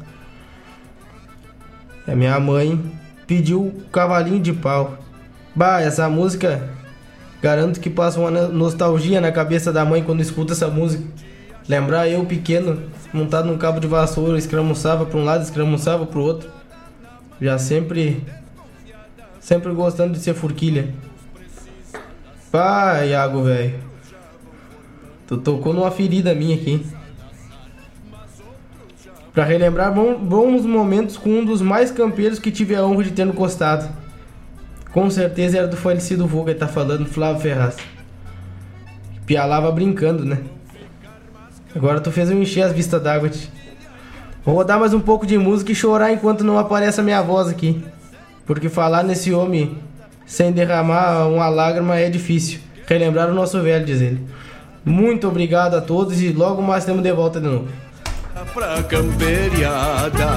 [2.07, 2.79] A minha mãe
[3.27, 4.97] pediu Cavalinho de Pau.
[5.53, 6.69] Bah, essa música
[7.41, 11.03] garanto que passa uma nostalgia na cabeça da mãe quando escuta essa música.
[11.67, 16.23] Lembrar eu pequeno, montado num cabo de vassoura, escramuçava para um lado, escramuçava para o
[16.23, 16.54] outro.
[17.41, 18.23] Já sempre.
[19.39, 20.93] Sempre gostando de ser forquilha.
[22.51, 23.79] Pá, Iago, velho.
[25.27, 26.85] Tu tocou numa ferida minha aqui.
[29.33, 33.25] Para relembrar bons momentos com um dos mais campeiros que tive a honra de ter
[33.25, 33.87] no costado.
[34.93, 37.75] Com certeza era do falecido Vulga, tá falando, Flávio Ferraz.
[39.25, 40.41] Pialava brincando, né?
[41.75, 43.29] Agora tu fez eu encher as vistas d'água.
[44.45, 47.47] Vou rodar mais um pouco de música e chorar enquanto não aparece a minha voz
[47.47, 47.83] aqui.
[48.45, 49.79] Porque falar nesse homem
[50.23, 52.59] sem derramar uma lágrima é difícil.
[52.85, 54.21] Relembrar o nosso velho, diz ele.
[54.85, 57.67] Muito obrigado a todos e logo mais temos de volta de novo.
[58.53, 60.27] Pra camperiada.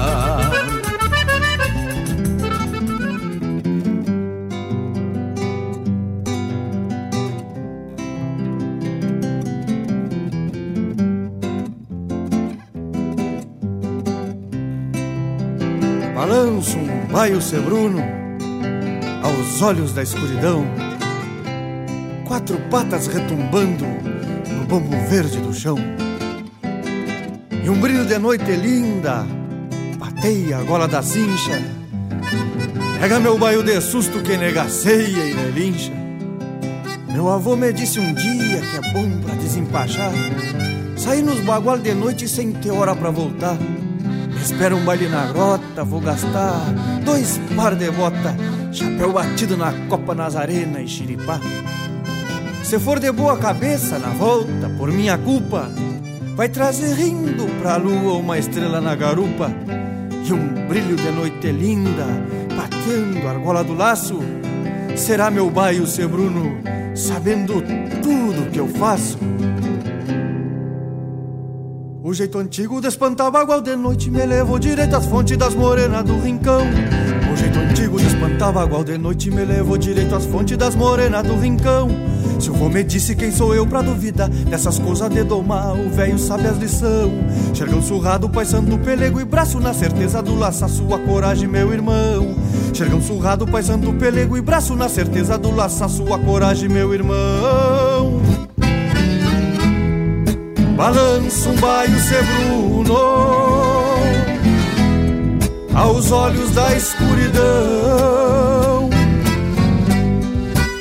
[16.41, 18.01] Um baio sebruno
[19.21, 20.65] aos olhos da escuridão,
[22.25, 25.77] quatro patas retumbando no bambu verde do chão.
[27.61, 29.27] E um brilho de noite linda
[29.97, 31.61] bateia a gola da cincha.
[33.01, 35.91] Pega meu baio de susto que negaceia e relincha.
[37.11, 40.13] Meu avô me disse um dia que é bom pra desempachar.
[40.95, 43.57] Sair nos bagual de noite sem ter hora pra voltar.
[44.41, 46.59] Espera um baile na grota, vou gastar
[47.03, 48.35] dois par de bota,
[48.71, 51.39] chapéu batido na copa Nazarena e xiripá.
[52.63, 55.69] Se for de boa cabeça na volta, por minha culpa,
[56.35, 59.51] vai trazer rindo pra lua uma estrela na garupa
[60.25, 62.05] e um brilho de noite linda
[62.55, 64.19] batendo a argola do laço.
[64.95, 66.59] Será meu baio ser Bruno,
[66.95, 67.61] sabendo
[68.03, 69.17] tudo que eu faço.
[72.09, 76.03] O jeito antigo de espantar bagual de noite me levou direito às fontes das morenas
[76.03, 76.61] do rincão.
[77.31, 81.21] O jeito antigo de espantar bagual de noite me levou direito às fontes das morenas
[81.21, 81.87] do rincão.
[82.39, 85.87] Se o vô me disse quem sou eu pra duvidar dessas coisas de domar, o
[85.91, 87.11] velho sabe as lição.
[87.53, 92.33] Xergão surrado, paisando pelego e braço na certeza do laço, sua coragem, meu irmão.
[92.73, 98.18] Xergão surrado, paisando pelego e braço na certeza do laço, sua coragem, meu irmão.
[100.79, 102.95] Balança um baio sebruno
[105.75, 107.43] aos olhos da escuridão.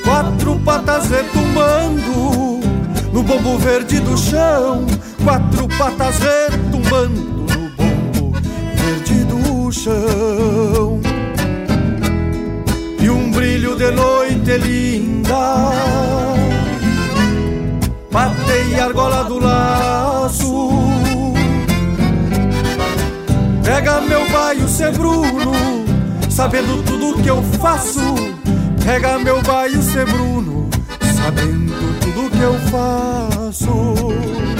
[0.05, 2.61] Quatro patas retumbando
[3.13, 4.87] no bombo verde do chão.
[5.25, 8.39] Quatro patas retumbando no bombo
[8.77, 11.01] verde do chão.
[13.03, 16.08] E um brilho de noite linda
[18.19, 20.71] Matei a argola do laço.
[23.63, 25.53] Pega meu baio ser Bruno
[26.29, 28.01] Sabendo tudo que eu faço.
[28.85, 30.69] Pega meu baio ser Bruno
[31.15, 34.58] Sabendo tudo que eu faço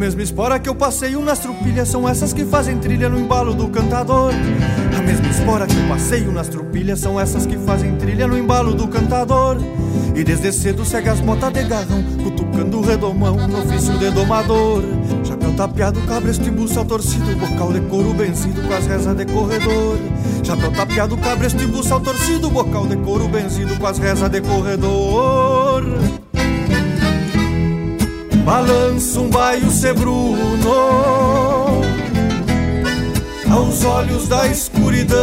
[0.00, 3.68] mesma espora que eu passeio nas trupilhas são essas que fazem trilha no embalo do
[3.68, 4.32] cantador.
[4.96, 8.72] A mesma espora que eu passeio nas trupilhas são essas que fazem trilha no embalo
[8.72, 9.58] do cantador.
[10.16, 14.82] E desde cedo segue as motas de garrão, cutucando o redomão no ofício de domador.
[15.22, 19.98] Chapéu tapeado, cabresto e buçal torcido, bocal de couro benzido com as rezas de corredor.
[20.42, 25.84] Chapéu tapeado, cabresto e buçal torcido, bocal de couro benzido com as rezas de corredor.
[28.44, 31.80] Balança um baio ser Bruno
[33.50, 35.18] aos olhos da escuridão.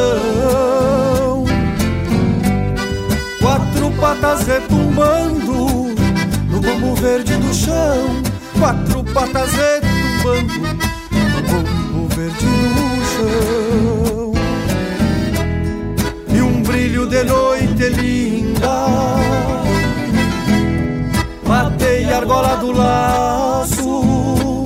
[3.39, 5.95] Quatro patas retumbando
[6.49, 8.21] no bombo verde do chão.
[8.59, 14.33] Quatro patas retumbando no bombo verde do chão.
[16.35, 18.87] E um brilho de noite linda
[22.17, 24.65] argola do laço.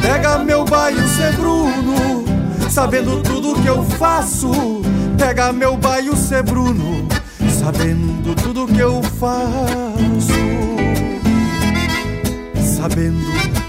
[0.00, 2.24] Pega meu baio ser Bruno
[2.68, 4.82] Sabendo tudo que eu faço.
[5.16, 7.08] Pega meu baio ser Bruno
[7.48, 10.34] Sabendo tudo que eu faço.
[12.76, 13.26] Sabendo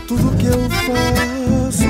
[0.08, 1.86] tudo que eu faço.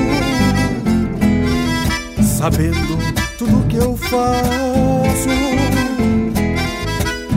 [2.22, 2.98] Sabendo
[3.36, 5.28] tudo que eu faço.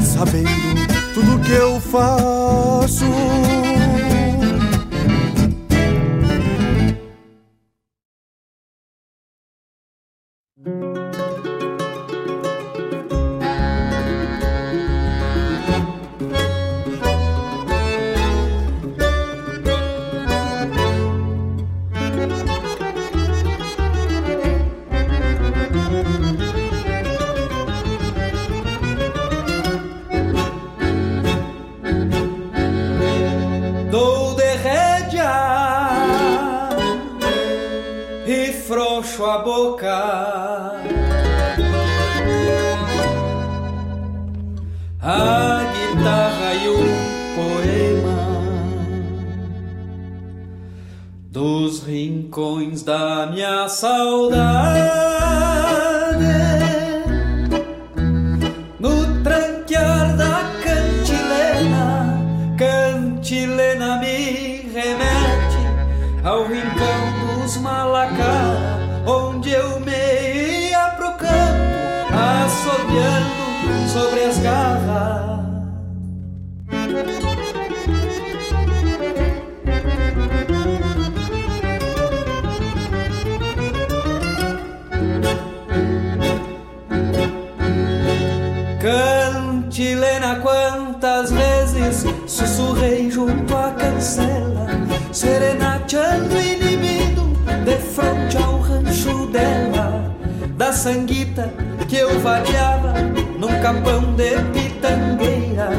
[0.02, 0.69] Sabendo
[1.20, 3.06] tudo que eu faço.
[39.10, 39.96] Frouxo a boca.
[45.02, 46.78] A guitarra e o
[47.36, 48.20] poema
[51.32, 55.09] dos rincões da minha saudade.
[95.90, 97.34] Serenateando o inimigo
[97.66, 100.16] de frente ao rancho dela,
[100.56, 101.52] da sanguita
[101.88, 102.94] que eu vadeava
[103.40, 105.70] num capão de pitangueira.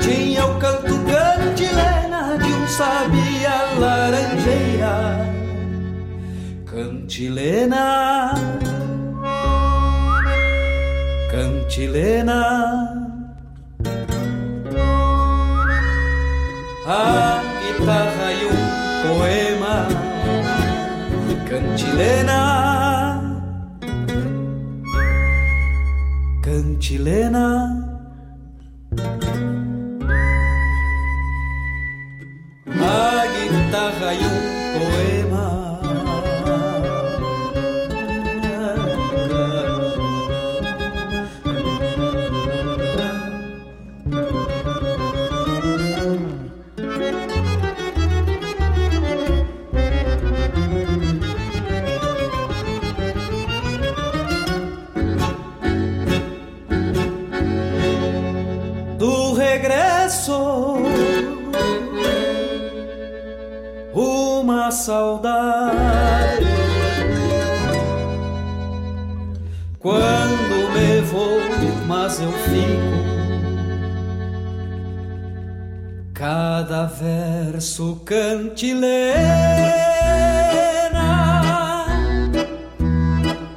[0.00, 5.26] Tinha o canto cantilena de um sabia laranjeira.
[6.66, 8.34] Cantilena
[11.30, 13.02] cantilena.
[16.88, 19.55] A guitarra e um poema,
[21.76, 23.20] cantilena,
[26.42, 27.46] cantilena.
[32.66, 35.25] A guitarra e um poema.
[64.66, 66.44] Uma saudade.
[69.78, 71.38] Quando me vou
[71.86, 73.06] mas eu fico.
[76.12, 79.06] Cada verso cantilena.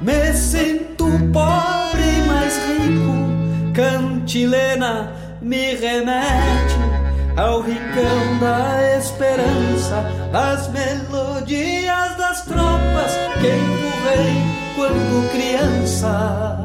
[0.00, 3.72] Me sinto pobre mas rico.
[3.74, 6.90] Cantilena me remete
[7.36, 14.34] ao rincão da esperança, das melodias das tropas que empurrei
[14.76, 16.56] quando criança.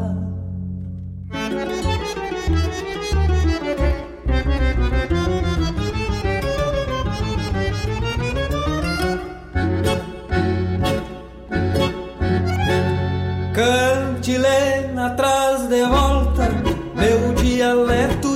[13.54, 16.50] Cantilena traz de volta
[16.94, 18.35] meu dialeto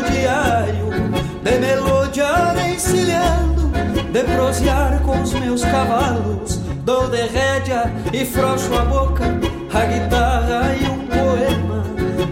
[4.11, 9.25] de prosear com os meus cavalos, dou de rédea e frouxo a boca,
[9.73, 11.83] a guitarra e um poema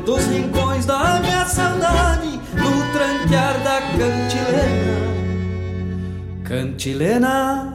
[0.05, 4.93] dos rincões da minha saudade, no tranquear da cantilena,
[6.43, 7.73] cantilena.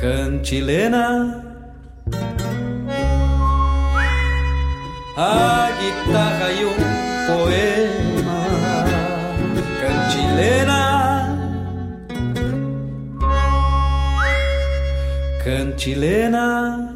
[0.00, 1.44] Cantilena.
[5.16, 6.76] A guitarra e um
[7.26, 7.77] poema
[10.38, 11.26] cantilena
[15.42, 16.87] cantilena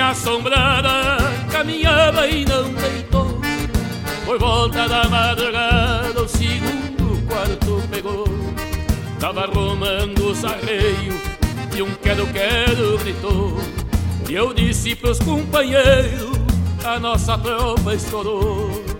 [0.00, 1.16] assombrada,
[1.50, 3.40] caminhava e não deitou.
[4.24, 8.24] Por volta da madrugada, o segundo quarto pegou.
[9.20, 11.20] Tava arrumando o sarreio
[11.76, 13.56] e um quero-quero gritou.
[14.28, 16.38] E eu disse pros companheiros,
[16.84, 18.93] a nossa tropa estourou.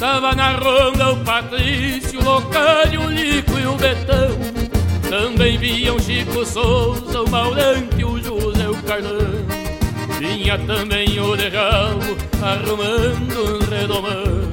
[0.00, 4.30] Tava na ronda o Patrício, o Locário, o Lico e o Betão.
[5.10, 9.44] Também viam Chico Souza, o Maurante, o José, o Carlão.
[10.18, 14.50] Vinha também o Derralo, arrumando um redomão.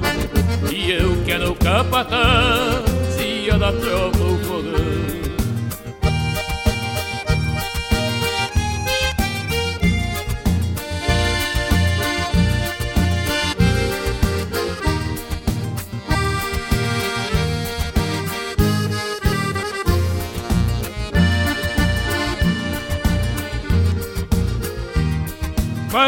[0.70, 5.27] E eu que era o capataz, ia da tropa o fogão.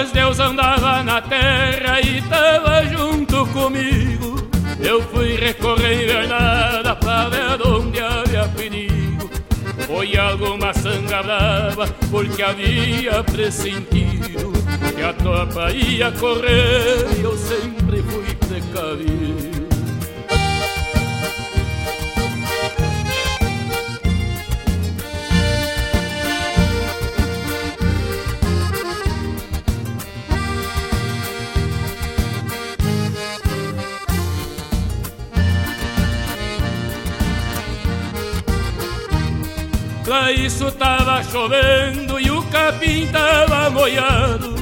[0.01, 4.49] Mas Deus andava na terra e tava junto comigo.
[4.81, 9.31] Eu fui recorrer invernada pra ver onde havia perigo.
[9.87, 14.51] Foi alguma sanga brava, porque havia pressentido
[14.97, 19.60] que a tropa ia correr e eu sempre fui precavido.
[40.11, 44.57] Pra isso tava chovendo e o capim tava molhado.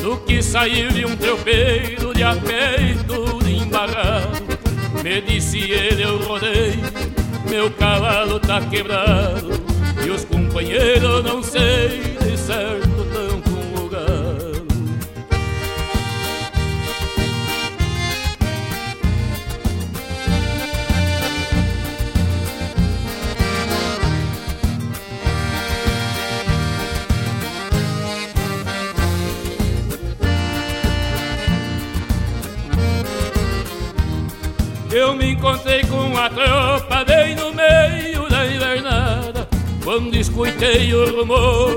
[0.00, 4.42] Do que saiu de um tropeiro de a pé e tudo embarrado.
[5.02, 6.78] Me disse ele, eu rodei,
[7.50, 9.50] meu cavalo tá quebrado.
[10.06, 12.83] E os companheiros não sei de certo
[35.16, 39.48] Me encontrei com a tropa bem no meio da invernada.
[39.82, 41.76] Quando escutei o rumor,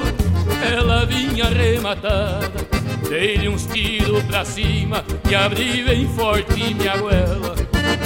[0.74, 2.68] ela vinha arrematada
[3.10, 7.56] Dei-lhe uns tiros pra cima e abri bem forte minha goela.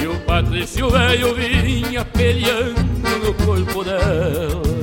[0.02, 2.82] E o Patrício velho vinha peleando
[3.24, 4.81] no corpo dela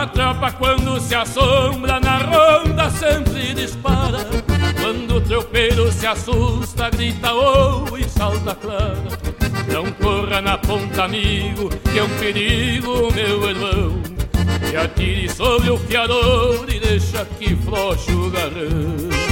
[0.00, 4.26] A tropa quando se assombra na ronda sempre dispara.
[4.80, 8.96] Quando o tropeiro se assusta, grita oh e salta clara.
[9.70, 14.00] Não corra na ponta amigo, que é um perigo meu irmão.
[14.72, 19.29] E atire sobre o fiador e deixa que floche o garrão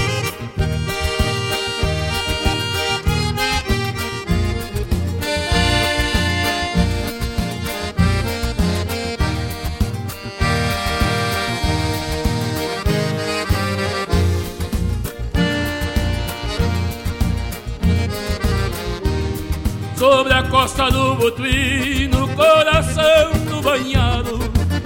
[20.38, 24.38] Sobre a costa do Botuí, no coração do banhado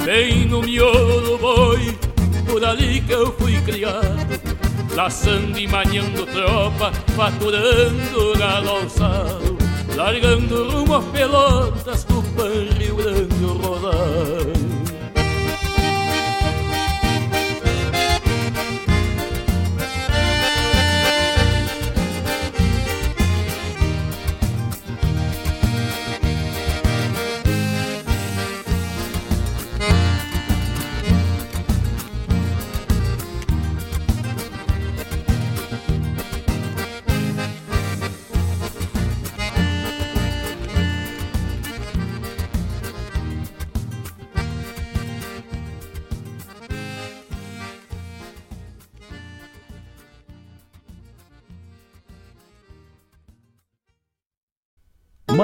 [0.03, 1.99] Bem no miolo do boi,
[2.47, 4.41] por ali que eu fui criado.
[4.95, 9.59] Laçando e manhando tropa, faturando galo alçado
[9.95, 12.49] Largando rumo a pelotas, Tupã,
[12.79, 14.62] Rio Grande, rodar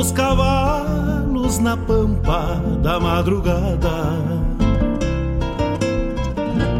[0.00, 4.16] Dos cavalos na pampa da madrugada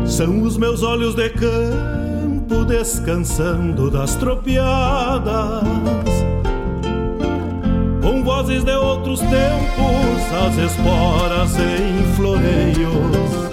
[0.06, 5.64] São os meus olhos de campo descansando das tropiadas.
[8.02, 13.50] Com vozes de outros tempos, as esporas em floreios.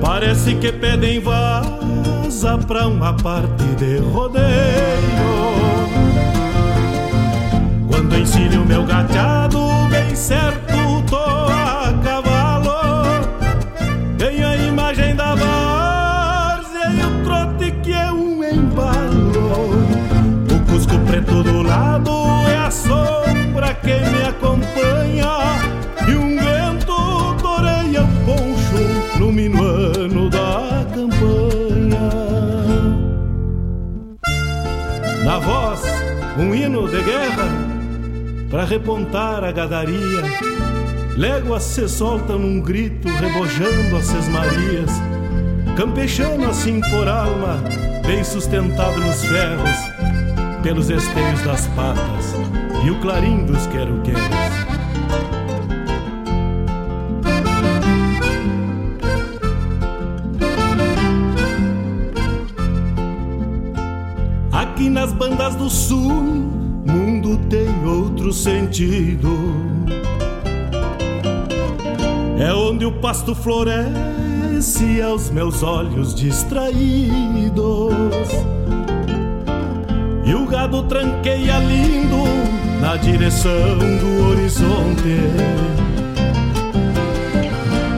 [0.00, 5.65] Parece que pedem vaza pra uma parte de rodeio.
[8.66, 9.60] Meu gateado
[9.90, 13.28] bem certo, tô a cavalo.
[14.18, 19.86] Tenho a imagem da várzea e o trote que é um embalo.
[20.50, 22.10] O cusco preto do lado
[22.48, 24.45] é a sombra que me acompanha.
[38.50, 40.22] Para repontar a gadaria.
[41.16, 44.90] Léguas se soltam num grito, rebojando as sesmarias.
[45.76, 47.62] Campechando assim por alma,
[48.06, 49.76] bem sustentado nos ferros,
[50.62, 52.34] pelos esteios das patas
[52.84, 54.45] e o clarim dos quero-queros.
[68.76, 69.30] Sentido.
[72.38, 76.74] É onde o pasto floresce aos meus olhos distraídos.
[80.24, 82.24] E o gado tranqueia lindo
[82.80, 85.20] na direção do horizonte.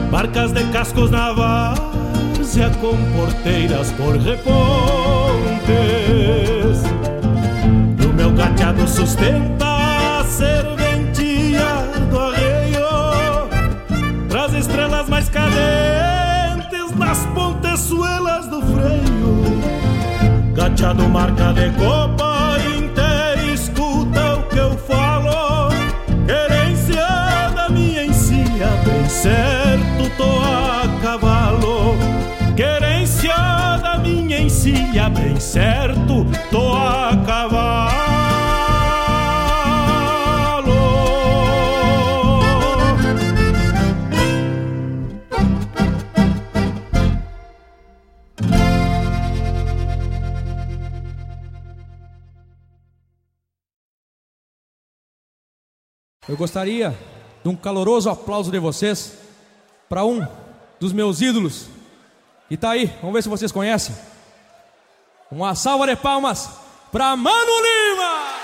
[0.09, 4.39] Barcas de cascos na várzea com porteiras por repontes.
[8.15, 9.58] Meu gateado sustenta
[10.39, 11.67] serventia
[12.09, 13.49] do arreio
[14.29, 20.53] Traz estrelas mais cadentes nas pontezuelas do freio.
[20.53, 25.69] Gateado marca de copa inteira, escuta o que eu falo
[26.25, 27.05] Querência
[27.53, 31.97] da minha encia, bem certo tô a cavalo.
[32.55, 33.35] Querência
[33.81, 36.98] da minha encia, bem certo tô a
[56.27, 56.97] Eu gostaria
[57.43, 59.17] de um caloroso aplauso de vocês
[59.87, 60.25] para um
[60.79, 61.67] dos meus ídolos
[62.47, 62.87] que está aí.
[63.01, 63.95] Vamos ver se vocês conhecem.
[65.31, 66.49] Uma salva de palmas
[66.91, 68.39] para Mano Lima!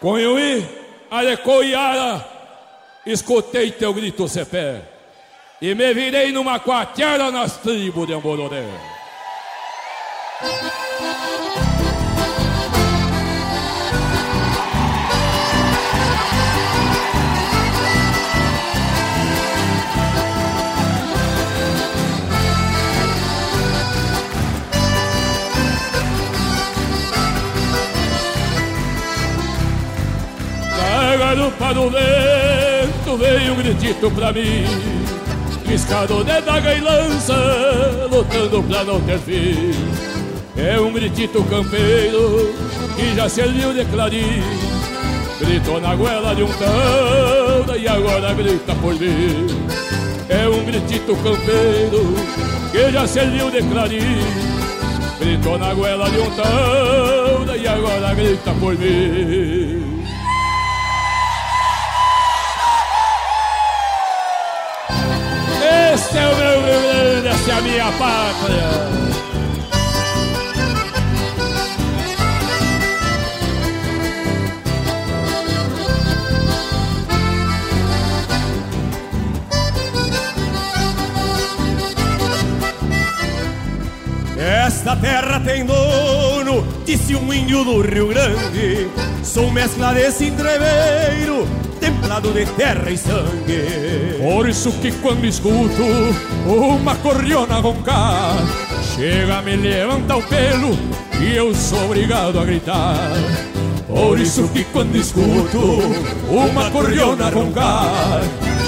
[0.00, 0.66] Conhuí,
[1.12, 2.26] Arecoiara,
[3.04, 4.80] escutei teu grito cepé
[5.60, 8.64] e me virei numa quatiara nas tribos de Ambororé.
[31.32, 34.66] Da garupa do vento veio um gritito pra mim.
[35.66, 37.34] Riscado de daga e lança,
[38.10, 39.72] lutando pra não ter fim.
[40.54, 42.52] É um gritito campeiro
[42.94, 44.42] que já serviu de clarim.
[45.40, 49.46] Gritou na goela de um tanda e agora grita por mim.
[50.28, 52.14] É um gritito campeiro
[52.70, 54.20] que já serviu de clarim.
[55.18, 59.51] Gritou na goela de um tanda e agora grita por mim
[67.62, 69.02] minha pátria.
[84.36, 88.88] Esta terra tem dono, disse um índio do Rio Grande.
[89.22, 91.46] Sou mescla desse entreveiro,
[92.20, 94.18] de terra e sangue.
[94.20, 95.82] Por isso que quando escuto
[96.46, 98.36] uma cordiona roncar,
[98.94, 100.76] chega me levanta o pelo
[101.20, 103.10] e eu sou obrigado a gritar.
[103.86, 105.58] Por isso que quando escuto
[106.28, 108.22] uma cordiona roncar,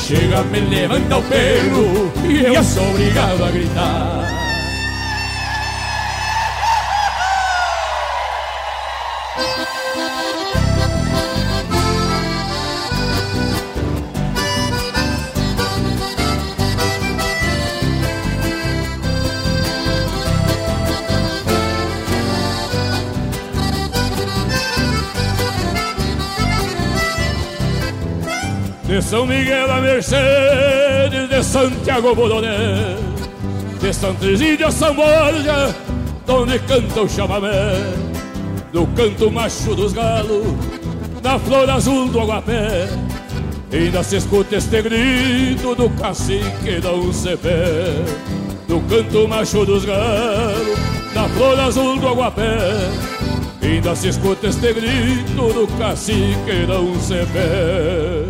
[0.06, 4.43] chega, me levanta o pelo e eu sou obrigado a gritar.
[28.94, 32.96] De São Miguel da Mercedes, de Santiago Bodoné,
[33.80, 35.74] de Santa Isídia São Borja,
[36.24, 37.74] donde canta o chamamé,
[38.72, 40.46] do canto macho dos galos,
[41.24, 42.88] na flor azul do aguapé,
[43.72, 47.96] ainda se escuta este grito do cacique da Uncepé,
[48.68, 50.78] do canto macho dos galos,
[51.12, 52.58] na flor azul do aguapé,
[53.60, 58.23] ainda se escuta este grito do cacique da Uncepé.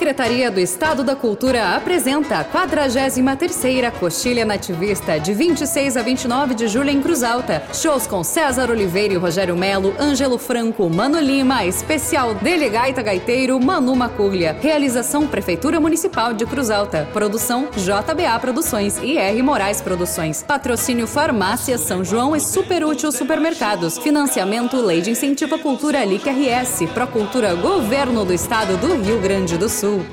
[0.00, 6.68] Secretaria do Estado da Cultura apresenta a 43ª Coxilha Nativista de 26 a 29 de
[6.68, 7.62] julho em Cruz Alta.
[7.74, 13.60] Shows com César Oliveira e Rogério Melo, Ângelo Franco, Mano Lima, especial Dele Gaita Gaiteiro,
[13.60, 14.56] Manu Macurlia.
[14.58, 17.06] Realização Prefeitura Municipal de Cruz Alta.
[17.12, 20.42] Produção JBA Produções e R Moraes Produções.
[20.42, 23.98] Patrocínio Farmácia São João e Super Útil Supermercados.
[23.98, 26.90] Financiamento Lei de Incentivo à Cultura LIC RS.
[26.94, 29.89] Procultura Governo do Estado do Rio Grande do Sul.
[29.90, 30.06] O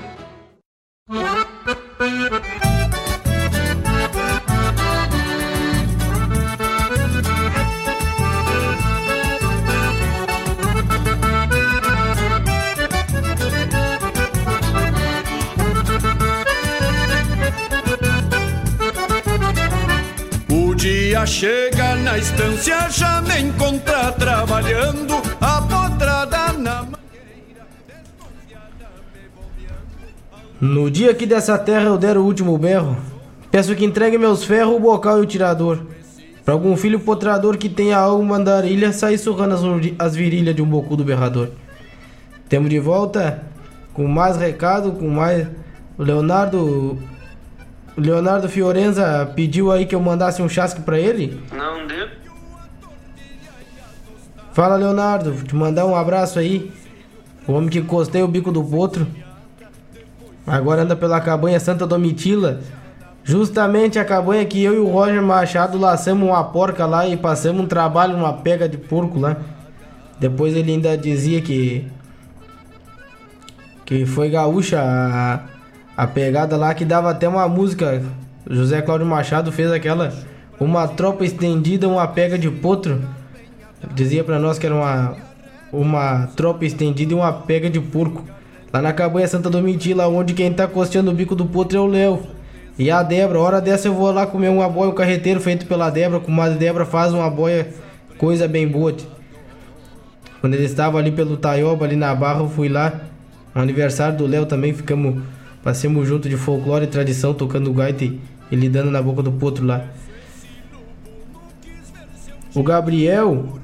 [20.75, 27.06] dia chega na estância, já me encontra trabalhando, a potrada na mão.
[30.59, 32.97] No dia que dessa terra eu der o último berro,
[33.51, 35.79] peço que entregue meus ferros, o bocal e o tirador.
[36.43, 39.61] Pra algum filho potrador que tenha alma andarilha, sair surrando as,
[39.99, 41.49] as virilhas de um bocudo berrador.
[42.49, 43.43] Temos de volta
[43.93, 45.47] com mais recado, com mais.
[45.97, 46.97] O Leonardo.
[47.95, 51.41] O Leonardo Fiorenza pediu aí que eu mandasse um chasque pra ele.
[51.51, 52.07] Não deu.
[54.53, 56.71] Fala, Leonardo, te mandar um abraço aí.
[57.47, 59.05] O homem que encostei o bico do potro.
[60.47, 62.61] Agora anda pela cabanha Santa Domitila.
[63.21, 67.61] Justamente a cabanha que eu e o Roger Machado laçamos uma porca lá e passamos
[67.61, 69.35] um trabalho numa pega de porco lá.
[70.17, 71.85] Depois ele ainda dizia que.
[73.85, 75.41] Que foi gaúcha a,
[75.97, 78.01] a pegada lá que dava até uma música.
[78.49, 80.13] José Cláudio Machado fez aquela.
[80.57, 83.01] Uma tropa estendida, uma pega de potro.
[83.93, 85.15] Dizia pra nós que era uma,
[85.71, 88.23] uma tropa estendida e uma pega de porco.
[88.71, 91.87] Lá na cabanha Santa Domitila, onde quem tá costeando o bico do potro é o
[91.87, 92.21] Léo.
[92.77, 95.89] E a Débora, hora dessa eu vou lá comer uma boia, um carreteiro feito pela
[95.89, 96.19] Débora.
[96.19, 97.73] Com a Débora faz uma boia,
[98.17, 98.95] coisa bem boa.
[100.41, 103.01] Quando ele estava ali pelo Taioba, ali na barra, eu fui lá.
[103.55, 105.23] Aniversário do Léo também, ficamos,
[105.63, 108.19] passemos junto de folclore e tradição, tocando gaita e,
[108.51, 109.83] e lidando na boca do potro lá.
[112.53, 113.59] O Gabriel,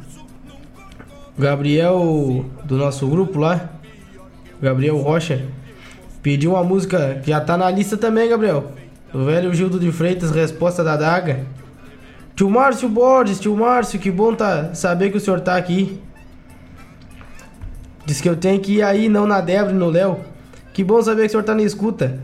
[1.37, 3.72] Gabriel do nosso grupo lá,
[4.61, 5.41] Gabriel Rocha,
[6.21, 8.71] pediu uma música que já tá na lista também, Gabriel.
[9.13, 11.41] O velho Gildo de Freitas, resposta da daga.
[12.35, 15.99] Tio Márcio Borges, tio Márcio, que bom tá saber que o senhor tá aqui.
[18.05, 20.19] Diz que eu tenho que ir aí, não na Débora no Léo.
[20.73, 22.19] Que bom saber que o senhor tá na escuta.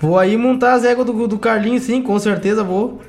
[0.00, 3.00] Vou aí montar as éguas do, do Carlinhos, sim, com certeza vou.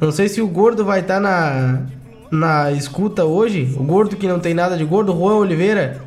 [0.00, 1.82] Não sei se o gordo vai estar na,
[2.30, 3.76] na escuta hoje.
[3.76, 6.00] O gordo que não tem nada de gordo, Juan Oliveira.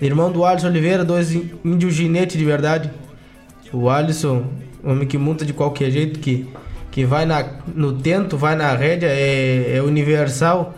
[0.00, 2.90] Irmão do Alisson Oliveira, dois índios ginete de verdade.
[3.72, 4.44] O Alisson,
[4.82, 6.48] homem que monta de qualquer jeito, que,
[6.90, 7.44] que vai na,
[7.74, 10.74] no tento, vai na rédea, é, é universal.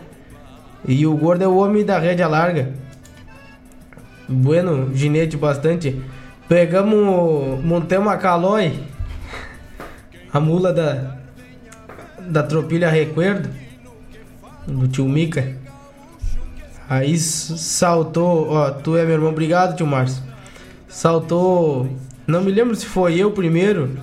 [0.87, 2.73] E o gordo é o homem da rédea larga.
[4.27, 6.01] Bueno, ginete bastante.
[6.49, 8.73] Pegamos, montamos a calói,
[10.33, 11.17] a mula da,
[12.19, 13.49] da tropilha Recuerdo,
[14.67, 15.60] do tio Mica.
[16.91, 20.21] Aí saltou, ó, tu é meu irmão, obrigado tio Márcio.
[20.89, 21.87] Saltou,
[22.27, 23.97] não me lembro se foi eu primeiro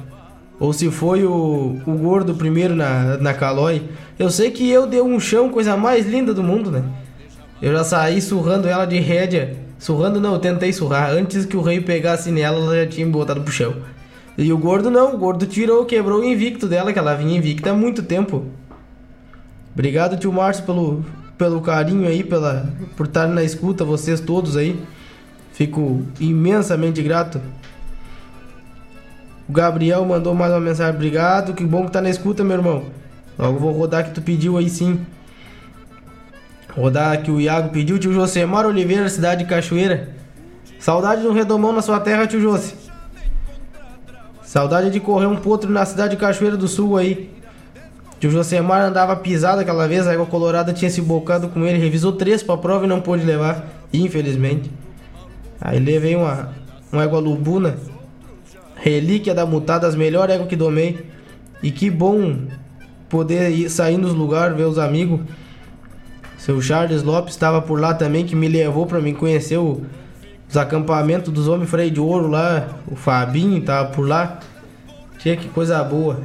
[0.58, 3.82] ou se foi o, o gordo primeiro na, na Calói.
[4.18, 6.82] Eu sei que eu dei um chão, coisa mais linda do mundo, né?
[7.60, 9.54] Eu já saí surrando ela de rédea.
[9.78, 11.10] Surrando não, eu tentei surrar.
[11.10, 13.76] Antes que o rei pegasse nela, ela já tinha me botado pro chão.
[14.38, 17.68] E o gordo não, o gordo tirou, quebrou o invicto dela, que ela vinha invicta
[17.68, 18.46] há muito tempo.
[19.74, 21.04] Obrigado, tio Márcio, pelo,
[21.38, 24.82] pelo carinho aí, pela, por estar na escuta, vocês todos aí.
[25.52, 27.40] Fico imensamente grato.
[29.48, 30.94] O Gabriel mandou mais uma mensagem.
[30.94, 32.84] Obrigado, que bom que tá na escuta, meu irmão.
[33.38, 35.00] Logo vou rodar que tu pediu aí sim.
[36.76, 40.10] Rodar que o Iago pediu, tio Josemar Oliveira, cidade de Cachoeira.
[40.78, 42.74] Saudade de um redomão na sua terra, tio José.
[44.42, 47.37] Saudade de correr um potro na cidade de Cachoeira do Sul aí.
[48.20, 52.12] Tio Josemar andava pisado aquela vez, a égua colorada tinha se bocado com ele, revisou
[52.12, 54.70] três pra prova e não pôde levar, infelizmente.
[55.60, 56.50] Aí levei uma,
[56.92, 57.76] uma égua lubuna,
[58.74, 61.06] relíquia da mutada, as melhores éguas que domei.
[61.62, 62.36] E que bom
[63.08, 65.20] poder ir sair nos lugares, ver os amigos.
[66.36, 69.82] Seu Charles Lopes estava por lá também, que me levou para mim conhecer o,
[70.48, 72.68] os acampamentos dos homens freio de ouro lá.
[72.90, 74.38] O Fabinho tava por lá.
[75.18, 76.20] Tinha que coisa boa.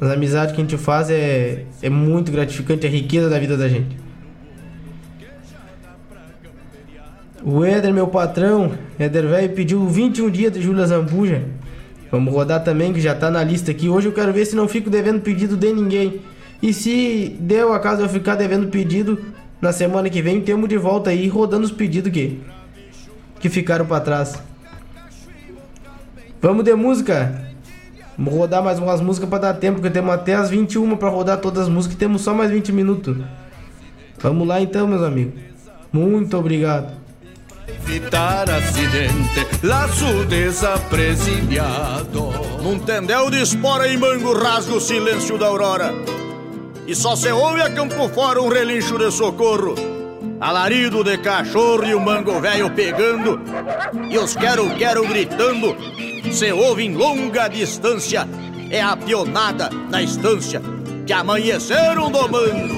[0.00, 3.56] As amizades que a gente faz é, é muito gratificante, é a riqueza da vida
[3.56, 3.96] da gente.
[7.44, 11.42] O Éder, meu patrão, Éder velho, pediu 21 dias de Júlia Zambuja.
[12.10, 13.88] Vamos rodar também, que já tá na lista aqui.
[13.88, 16.20] Hoje eu quero ver se não fico devendo pedido de ninguém.
[16.62, 19.22] E se deu a caso eu ficar devendo pedido,
[19.60, 22.40] na semana que vem temos de volta aí rodando os pedidos que,
[23.40, 24.42] que ficaram para trás.
[26.40, 27.53] Vamos de música?
[28.16, 31.38] Vamos rodar mais umas músicas para dar tempo, porque temos até as 21 para rodar
[31.38, 33.16] todas as músicas e temos só mais 20 minutos.
[34.18, 35.34] Vamos lá então, meus amigos.
[35.92, 36.92] Muito obrigado.
[37.68, 42.30] Evitar acidente, laço desapresidiado.
[42.62, 45.92] Num tendel de espora e mango rasga o silêncio da aurora.
[46.86, 49.93] E só se ouve a campo fora um relincho de socorro.
[50.40, 53.40] Alarido de cachorro e o mango velho pegando.
[54.10, 55.76] E os quero-quero gritando.
[56.32, 58.28] Se ouve em longa distância.
[58.70, 60.60] É a pionada na estância
[61.06, 62.74] que amanheceram domando.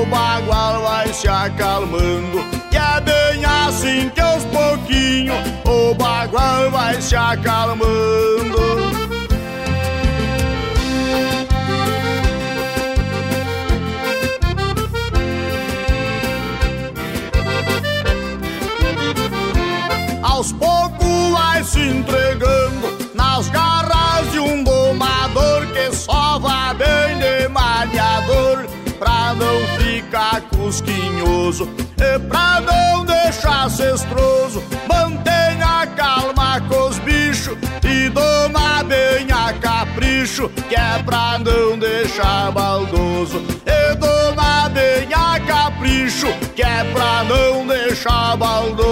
[0.00, 2.38] O bagual vai se acalmando.
[2.72, 8.60] E é bem assim que aos pouquinho o bagual vai se acalmando.
[20.22, 27.48] aos poucos vai se entregando nas garras de um domador que só vai bem de
[27.48, 28.79] malhador
[29.30, 34.62] pra não ficar cusquinhoso e pra não deixar cestroso.
[34.88, 42.50] Mantenha calma com os bichos e doma bem a capricho que é pra não deixar
[42.50, 43.44] baldoso.
[43.66, 46.26] E doma bem a capricho
[46.56, 48.89] que é pra não deixar baldoso.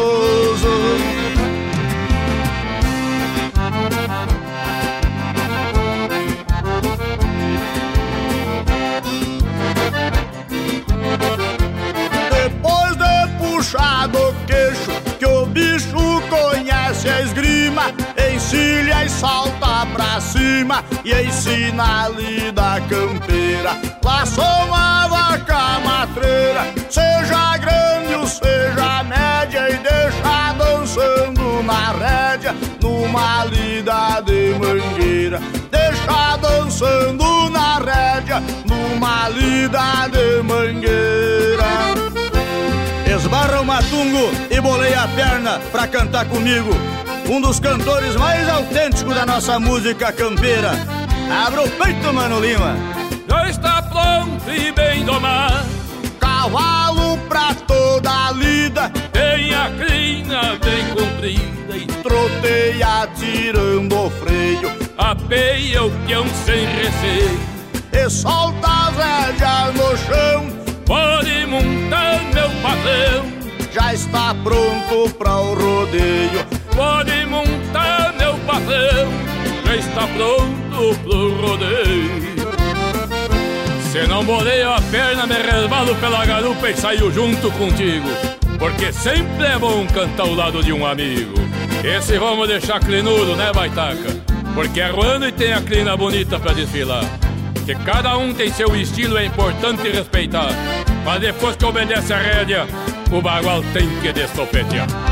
[13.69, 17.93] De puxar do queixo Que o bicho conhece a esgrima
[18.33, 23.77] Encilha e salta pra cima E ensina a lida campeira.
[24.03, 33.45] Laçou uma vaca matreira Seja grande ou seja média E deixa dançando na rédea Numa
[33.45, 35.41] lida de mangueira.
[35.71, 42.08] Deixa dançando na rédea Numa lida de mangueira
[43.19, 46.71] Esbarra o matungo e bolei a perna pra cantar comigo.
[47.29, 50.71] Um dos cantores mais autênticos da nossa música campeira.
[51.45, 52.77] Abra o peito, Mano Lima.
[53.29, 55.67] Já está pronto e bem domado.
[56.21, 58.89] Cavalo pra toda a lida.
[59.13, 64.89] Tem a crina bem comprida e troteia tirando o freio.
[64.97, 67.41] mapeia o peão sem receio
[67.93, 73.27] E solta as rédeas no chão Pode montar meu patrão
[73.71, 76.47] Já está pronto para o rodeio.
[76.75, 79.13] Pode montar meu patrão
[79.67, 82.29] Já está pronto pro rodeio.
[83.93, 88.09] Se não boleio a perna, me resbalo pela garupa e saio junto contigo.
[88.59, 91.35] Porque sempre é bom cantar ao lado de um amigo.
[91.85, 94.17] Esse vamos deixar clinudo, né, baitaca?
[94.55, 97.05] Porque é ruano e tem a clina bonita pra desfilar.
[97.67, 100.49] Que cada um tem seu estilo, é importante respeitar
[101.09, 102.67] Mas depois que obedece a rédea,
[103.11, 105.08] o bagual tem que destofetear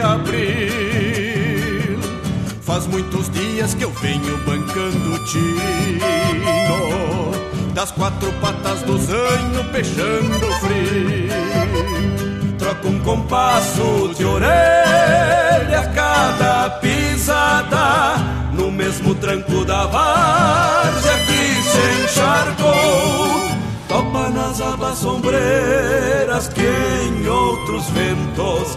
[0.00, 1.48] abril.
[2.62, 5.58] Faz muitos dias que eu venho bancando tino
[7.74, 11.32] Das quatro patas do zanho peixando frio.
[12.58, 18.16] Troco um compasso de orelha a cada pisada
[18.52, 23.48] No mesmo tranco da várzea que se encharcou.
[23.88, 28.76] Topa nas abas sombreiras que em outros ventos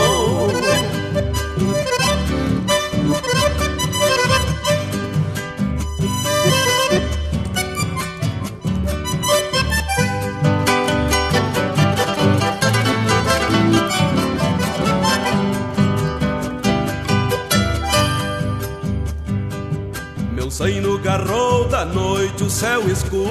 [21.01, 23.29] garrou da noite o céu escuro.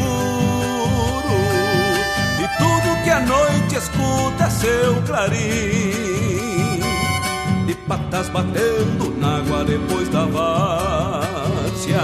[2.39, 6.81] E tudo que a noite escuta é seu clarim.
[7.67, 12.01] De patas batendo na água depois da várzea.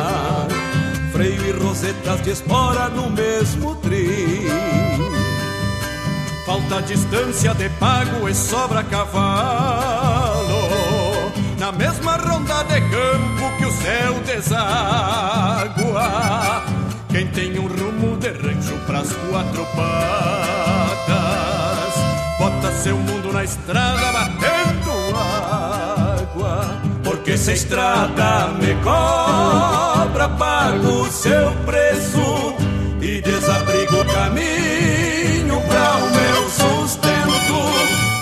[1.13, 4.47] Freio e rosetas de espora no mesmo trim.
[6.45, 10.06] Falta distância de pago e sobra cavalo
[11.77, 14.63] mesma ronda de campo que o céu deságua
[17.09, 21.07] Quem tem um rumo de rancho pras quatro patas
[22.39, 31.11] Bota seu mundo na estrada batendo água Porque se a estrada me cobra, pago o
[31.11, 32.55] seu preço
[33.01, 37.55] e desabrigo o caminho para o meu sustento.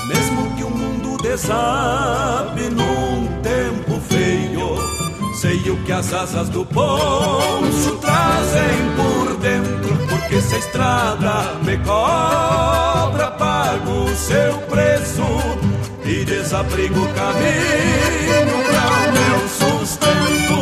[0.09, 2.35] Mesmo que o mundo desabe
[2.71, 3.14] feio,
[5.45, 9.95] sei o que as asas do poncho trazem por dentro.
[10.09, 15.23] Porque se a estrada me cobra, pago o seu preço
[16.03, 20.59] e desabrigo o caminho para o meu sustento.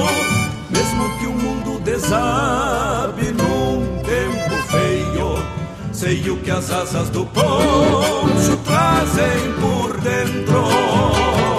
[0.70, 5.46] Mesmo que o mundo desabe num tempo feio,
[5.92, 11.51] sei o que as asas do poncho trazem por dentro.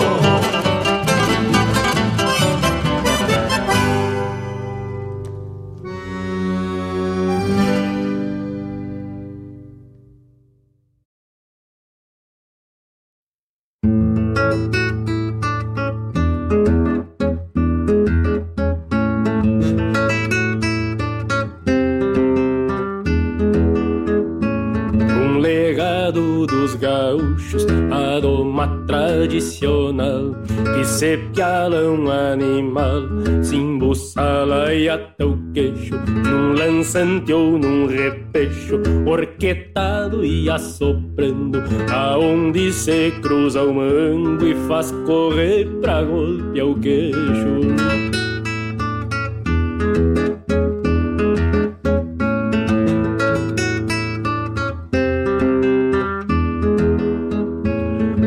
[31.04, 33.02] Se piala um animal,
[33.44, 41.62] se embuçala e atau queixo, num lançante ou num repecho, orquetado e assoprando,
[41.92, 47.54] aonde se cruza o mango e faz correr pra golpe ao queixo.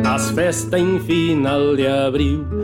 [0.04, 2.55] As festas em final de abril,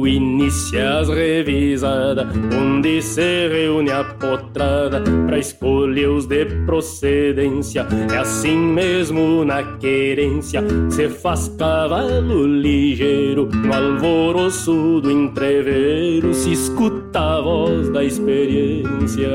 [0.00, 2.26] no início as revisadas,
[2.58, 7.86] onde se reúne a potrada pra escolher os de procedência.
[8.10, 17.20] É assim mesmo na querência, se faz cavalo ligeiro, no alvoroço do entreveiro se escuta
[17.20, 19.28] a voz da experiência.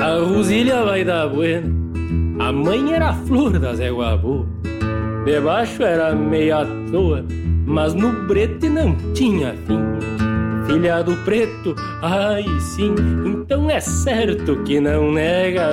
[0.00, 1.70] A Rosilha vai dar buena,
[2.38, 4.18] a mãe era a flor das éguas.
[5.26, 7.24] Debaixo era meia à toa,
[7.66, 9.80] mas no brete não tinha fim.
[10.66, 12.94] Filha do preto, ai sim,
[13.24, 15.70] então é certo que não nega.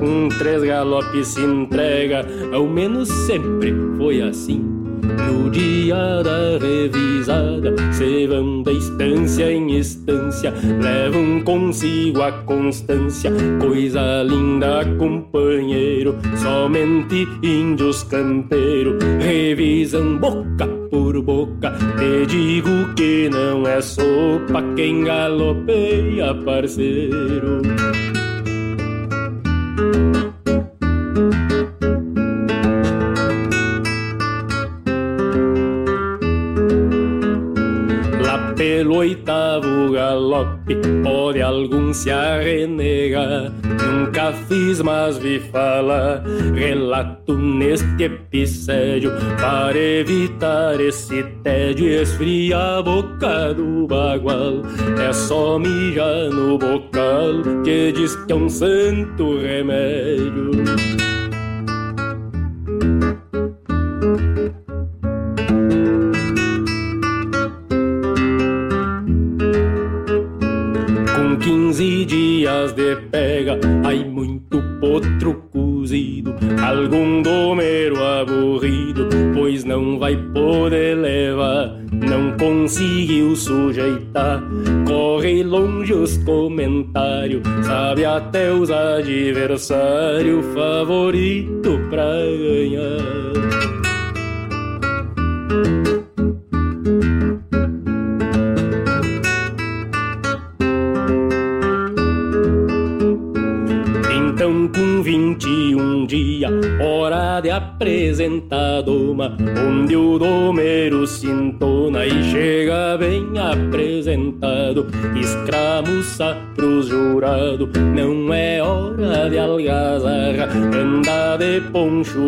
[0.00, 4.74] Com três galopes se entrega, ao menos sempre foi assim.
[5.04, 10.52] No dia da revisada, se vão da estância em estância,
[10.82, 13.30] levam consigo a constância.
[13.60, 21.72] Coisa linda, companheiro, somente índios campeiros revisam boca por boca.
[21.98, 27.62] Te digo que não é sopa quem galopeia, parceiro.
[38.56, 43.52] pelo oitavo galope pode algum se arrenegar.
[43.84, 46.22] Nunca fiz, mas vi falar.
[46.54, 54.62] Relato neste episódio para evitar esse tédio e esfriar a boca do bagual.
[55.00, 61.03] É só mijar no bocal que diz que é um santo remédio.
[89.04, 93.53] Os adversários favorito pra ganhar.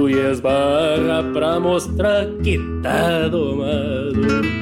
[0.08, 4.55] E esbarra pra mostrar que tá domado.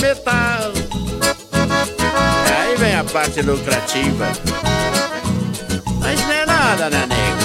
[0.00, 0.72] Metal.
[2.50, 4.28] Aí vem a parte lucrativa.
[6.00, 7.42] Mas não é nada, né, nego?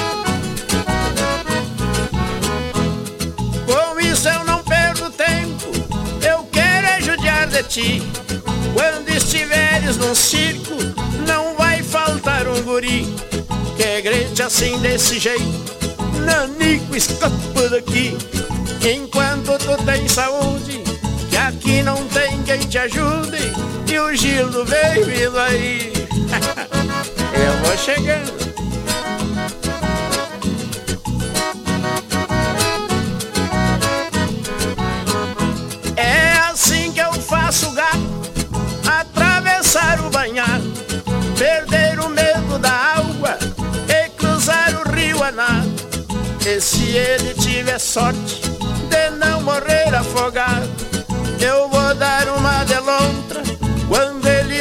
[3.65, 5.71] Com isso eu não perdo tempo,
[6.25, 8.03] eu quero é judiar de ti.
[8.73, 10.75] Quando estiveres num circo,
[11.27, 13.07] não vai faltar um guri
[13.75, 15.77] que grite assim desse jeito.
[16.25, 18.17] Nanico, escapa daqui,
[18.83, 20.83] enquanto tu tem saúde,
[21.37, 23.37] aqui não tem quem te ajude,
[23.91, 25.93] e o Gildo vem vindo aí.
[27.33, 28.37] eu vou chegando.
[35.95, 37.97] É assim que eu faço gato
[38.87, 40.71] atravessar o banhado,
[41.37, 43.37] perder o medo da água
[43.87, 45.77] e cruzar o rio a nado.
[46.45, 48.41] E se ele tiver sorte
[48.89, 50.76] de não morrer afogado,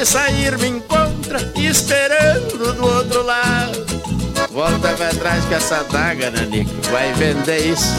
[0.06, 3.84] sair, me encontra esperando do outro lado.
[4.52, 6.70] Volta pra trás com essa daga, Nanico.
[6.92, 7.92] Vai vender isso.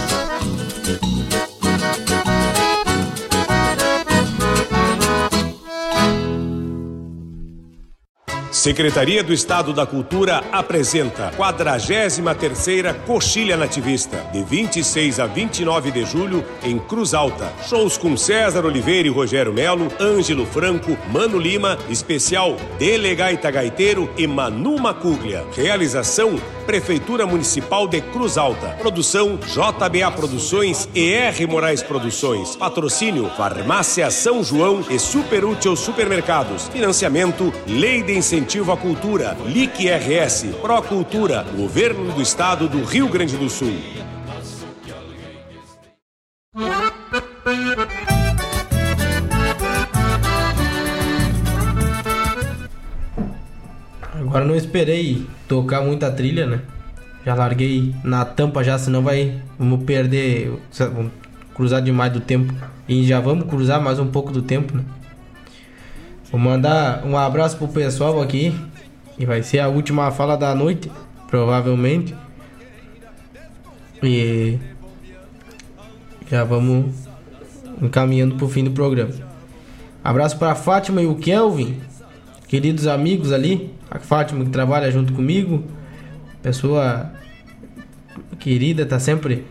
[8.67, 16.43] Secretaria do Estado da Cultura apresenta 43ª Coxilha Nativista, de 26 a 29 de julho,
[16.61, 17.49] em Cruz Alta.
[17.65, 24.27] Shows com César Oliveira e Rogério Melo, Ângelo Franco, Mano Lima, especial Delegaita Gaiteiro e
[24.27, 25.45] Manu Macuglia.
[25.55, 26.37] Realização
[26.67, 28.71] Prefeitura Municipal de Cruz Alta.
[28.71, 32.57] Produção JBA Produções e R Moraes Produções.
[32.57, 36.67] Patrocínio Farmácia São João e Super Útil Supermercados.
[36.67, 39.37] Financiamento Lei de Incentivo à Cultura.
[39.45, 40.47] LIC RS.
[40.61, 41.45] Procultura.
[41.55, 43.73] Governo do Estado do Rio Grande do Sul.
[54.19, 56.61] Agora não esperei tocar muita trilha, né?
[57.25, 59.41] Já larguei na tampa já, senão vai.
[59.57, 60.53] Vamos perder.
[60.79, 61.11] Vamos
[61.53, 62.53] cruzar demais do tempo.
[62.87, 64.83] E já vamos cruzar mais um pouco do tempo, né?
[66.31, 68.53] Vou mandar um abraço pro pessoal aqui.
[69.17, 70.91] E vai ser a última fala da noite,
[71.27, 72.15] provavelmente.
[74.03, 74.59] E
[76.29, 76.93] já vamos
[77.81, 79.13] encaminhando pro fim do programa.
[80.03, 81.81] Abraço para Fátima e o Kelvin,
[82.47, 83.76] queridos amigos ali.
[83.89, 85.63] A Fátima que trabalha junto comigo,
[86.41, 87.11] pessoa
[88.39, 89.45] querida, tá sempre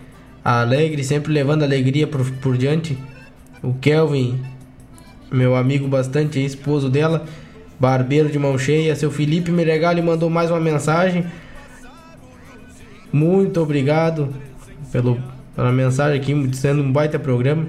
[0.45, 2.99] alegre, sempre levando alegria por, por diante.
[3.63, 4.41] O Kelvin,
[5.31, 7.25] meu amigo bastante, esposo dela,
[7.81, 8.95] barbeiro de mão cheia.
[8.95, 11.25] Seu Felipe Meregali mandou mais uma mensagem.
[13.13, 14.35] Muito obrigado
[14.93, 15.19] pelo,
[15.55, 17.67] pela mensagem aqui, sendo um baita programa.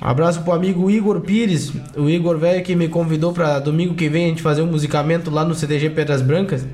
[0.00, 4.26] Abraço pro amigo Igor Pires, o Igor velho que me convidou para domingo que vem
[4.26, 6.66] a gente fazer um musicamento lá no CTG Pedras Brancas.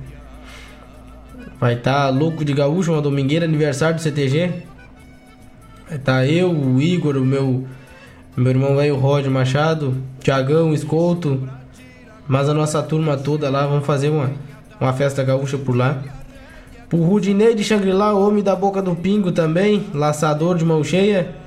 [1.61, 4.65] Vai estar tá louco de gaúcho, uma domingueira, aniversário do CTG.
[5.87, 7.67] Vai estar tá eu, o Igor, o meu,
[8.37, 11.47] meu irmão velho Rod Machado, Tiagão, Escolto,
[12.27, 14.33] mas a nossa turma toda lá, vamos fazer uma,
[14.81, 16.03] uma festa gaúcha por lá.
[16.89, 21.40] Pro Rudinei de Xangri-Lá, homem da boca do pingo também, laçador de mão cheia.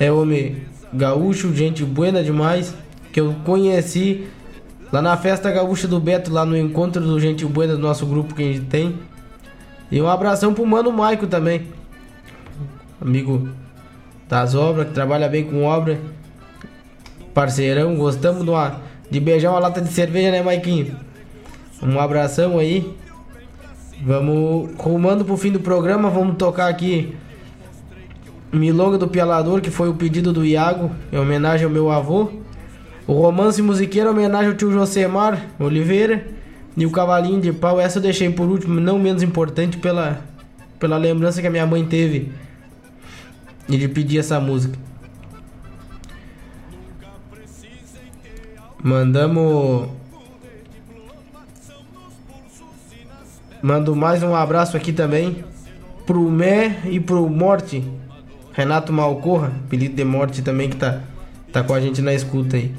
[0.00, 0.62] É homem
[0.94, 2.74] gaúcho, gente buena demais,
[3.12, 4.26] que eu conheci
[4.90, 8.34] lá na festa gaúcha do Beto, lá no encontro do Gente Buena do nosso grupo
[8.34, 8.98] que a gente tem.
[9.90, 11.66] E um abração pro mano Maico também,
[12.98, 13.50] amigo
[14.26, 16.00] das obras, que trabalha bem com obra.
[17.34, 20.96] Parceirão, gostamos de, uma, de beijar uma lata de cerveja, né, Maiquinho?
[21.82, 22.96] Um abração aí.
[24.02, 27.14] Vamos rumando pro fim do programa, vamos tocar aqui
[28.52, 32.30] Milonga do Pialador, que foi o pedido do Iago, em homenagem ao meu avô.
[33.06, 36.26] O romance musiqueiro, em homenagem ao tio Josemar Oliveira.
[36.76, 40.20] E o Cavalinho de Pau, essa eu deixei por último, não menos importante, pela,
[40.78, 42.32] pela lembrança que a minha mãe teve
[43.68, 44.78] de pedir essa música.
[48.82, 49.88] Mandamos.
[53.62, 55.44] Mando mais um abraço aqui também
[56.06, 57.84] pro Mé e pro Morte.
[58.52, 61.00] Renato Malcorra, apelido de Morte também que tá,
[61.52, 62.74] tá com a gente na escuta aí.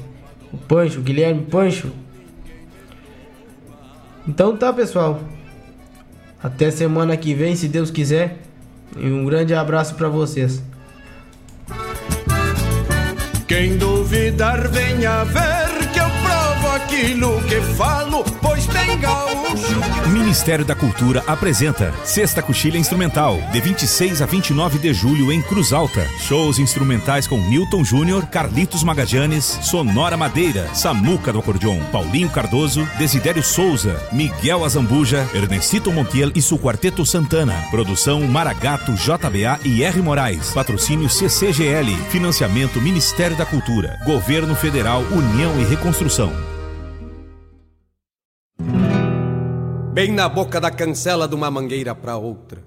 [0.52, 1.90] O Pancho, o Guilherme Pancho.
[4.26, 5.20] Então tá, pessoal.
[6.42, 8.38] Até semana que vem, se Deus quiser.
[8.96, 10.62] E um grande abraço para vocês.
[13.48, 15.71] Quem duvidar, venha ver
[16.82, 19.80] naquilo que falo, pois tem gaúcho.
[20.08, 25.72] Ministério da Cultura apresenta Sexta Coxilha Instrumental, de 26 a 29 de julho em Cruz
[25.72, 26.06] Alta.
[26.20, 33.42] Shows instrumentais com Newton Júnior, Carlitos Magajanes, Sonora Madeira, Samuca do Acordeon, Paulinho Cardoso, Desidério
[33.42, 37.54] Souza, Miguel Azambuja, Ernestito Montiel e seu Quarteto Santana.
[37.70, 40.00] Produção Maragato, JBA e R.
[40.00, 40.50] Moraes.
[40.50, 41.94] Patrocínio CCGL.
[42.10, 43.98] Financiamento Ministério da Cultura.
[44.04, 46.52] Governo Federal, União e Reconstrução.
[49.92, 52.64] Bem na boca da cancela de uma mangueira pra outra.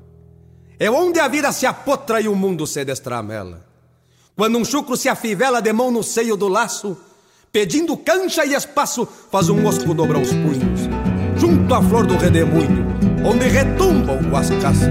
[0.79, 3.65] É onde a vida se apotra e o mundo se destramela.
[4.35, 6.95] Quando um chucro se afivela de mão no seio do laço,
[7.51, 10.81] pedindo cancha e espaço, faz um mosco dobrar os punhos,
[11.35, 12.85] junto à flor do redemoinho,
[13.25, 14.85] onde retumba o guascaço.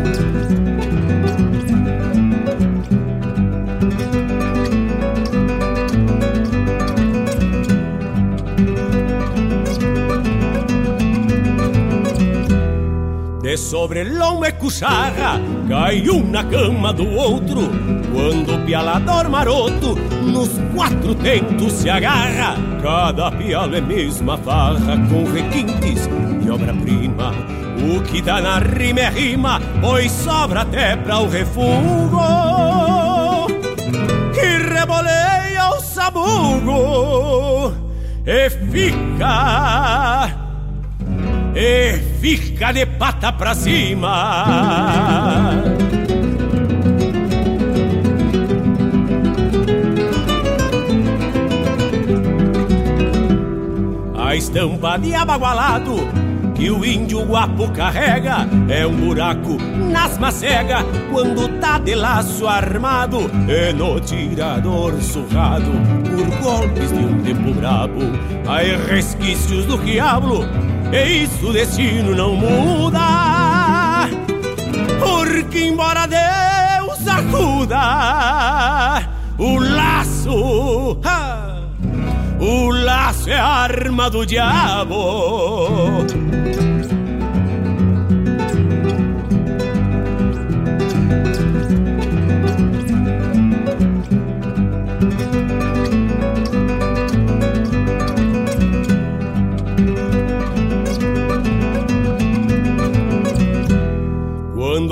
[13.45, 15.39] De sobre loma e cucharra
[15.69, 17.61] Cai um na cama do outro.
[18.11, 25.31] Quando o pialador maroto Nos quatro tentos se agarra Cada piala é mesma farra Com
[25.31, 26.09] requintes
[26.43, 27.35] de obra-prima.
[27.95, 32.17] O que dá na rima é rima Pois sobra até pra o refugo.
[34.33, 37.75] Que reboleia o sabugo
[38.25, 40.44] E fica
[41.55, 44.11] e fica de pata pra cima.
[54.17, 55.95] A estampa de abagualado
[56.55, 59.57] que o índio guapo carrega é um buraco
[59.91, 60.79] nas macega
[61.13, 65.71] quando tá de laço armado e no tirador surrado
[66.05, 68.01] por golpes de um tempo brabo.
[68.47, 70.45] Aí resquícios do diabo
[70.95, 73.01] e isso o destino não muda.
[75.01, 79.03] Porque embora Deus acuda,
[79.37, 80.97] o laço,
[82.39, 84.95] o laço é a arma do diabo.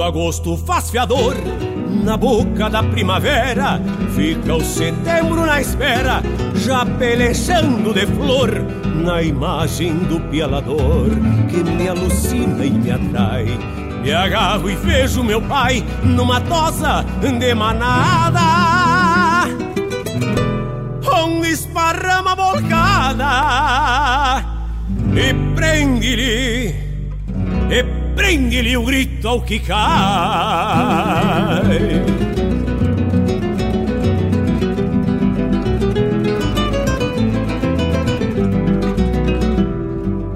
[0.02, 1.36] Agosto faz fiador
[2.04, 3.80] na boca da primavera,
[4.14, 6.20] fica o setembro na espera,
[6.56, 8.50] já pelejando de flor
[9.04, 11.08] na imagem do pialador
[11.48, 13.46] que me alucina e me atrai.
[14.02, 18.40] Me agarro e vejo meu pai numa tosa de manada,
[21.22, 23.24] onde esparrama volcada
[25.14, 26.74] e prende-lhe,
[28.14, 29.82] prende-lhe o grito ao que cai.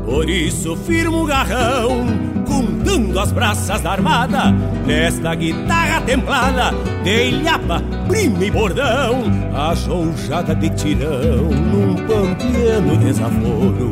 [0.05, 2.07] Por isso firmo o garrão,
[2.47, 4.51] contando as braças da armada,
[4.85, 6.73] nesta guitarra templada,
[7.05, 9.25] de ilhapa, prima e bordão,
[9.55, 13.91] ajoujada de tirão, num pampiano desaforo,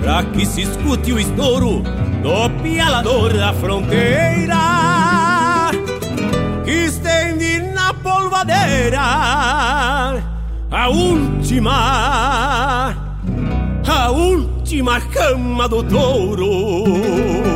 [0.00, 1.82] pra que se escute o estouro
[2.22, 5.70] do pialador da fronteira,
[6.64, 9.00] que estende na polvadeira
[10.70, 12.94] a última,
[13.86, 17.47] a última cama do touro.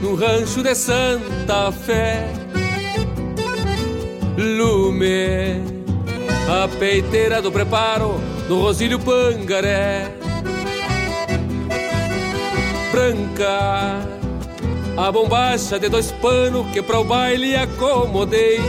[0.00, 2.32] No rancho de Santa Fé.
[4.36, 5.60] Lume,
[6.48, 10.12] a peiteira do preparo do Rosílio Pangaré.
[12.92, 14.06] Branca,
[14.96, 18.60] a bombacha de dois panos que para o baile acomodei.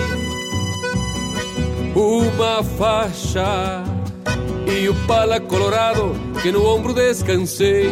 [1.94, 3.84] uma faixa
[4.66, 7.92] e o pala colorado que no ombro descansei.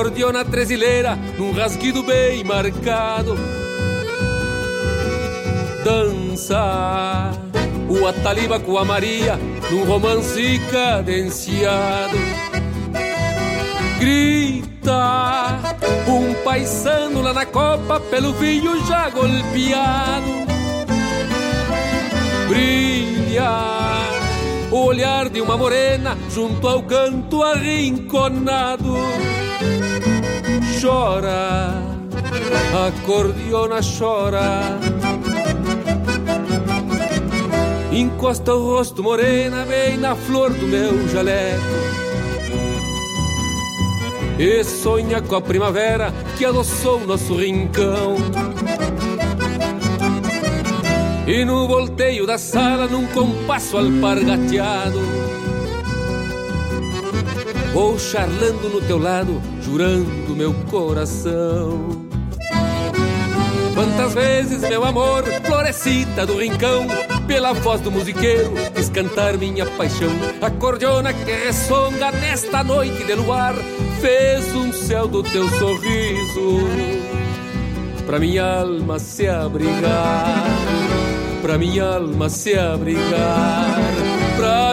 [0.00, 3.36] Acordeona tresileira num rasguido bem marcado.
[5.84, 7.32] Dança
[7.86, 9.38] o Ataliba com a Maria
[9.70, 12.16] num romance cadenciado.
[13.98, 15.58] Grita
[16.08, 20.30] um paisano lá na copa pelo vinho já golpeado.
[22.48, 23.50] Brilha
[24.72, 28.96] o olhar de uma morena junto ao canto arrinconado.
[30.80, 31.74] Chora,
[32.74, 34.78] a cordiona chora.
[37.92, 41.80] Encosta o rosto morena bem na flor do meu jaleco.
[44.38, 48.16] E sonha com a primavera que adoçou nosso rincão.
[51.26, 54.98] E no volteio da sala, num compasso alpargateado,
[57.72, 62.08] Vou charlando no teu lado, jurando meu coração.
[63.74, 66.86] Quantas vezes, meu amor, florescita do rincão,
[67.26, 70.10] pela voz do musiqueiro, quis cantar minha paixão.
[70.42, 73.54] A cordiona que ressonga nesta noite de luar,
[74.00, 76.68] fez um céu do teu sorriso,
[78.04, 80.80] pra minha alma se abrigar
[81.40, 83.76] pra minha alma se abrigar,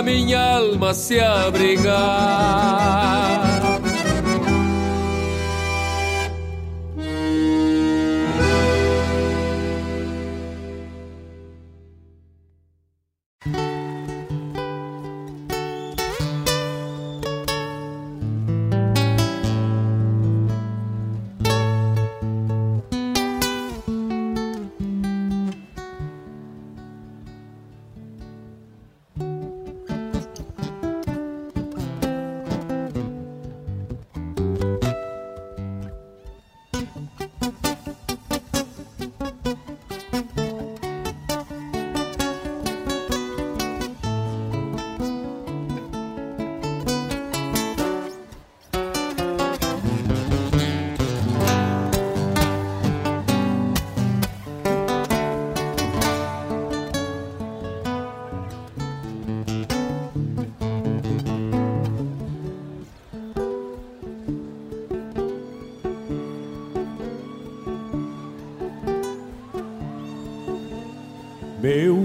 [0.07, 1.87] minha alma se abrigar.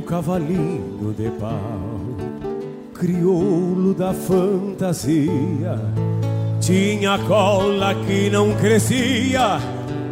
[0.02, 2.16] Meu cavalinho de pau,
[2.92, 5.78] crioulo da fantasia,
[6.60, 9.60] tinha cola que não crescia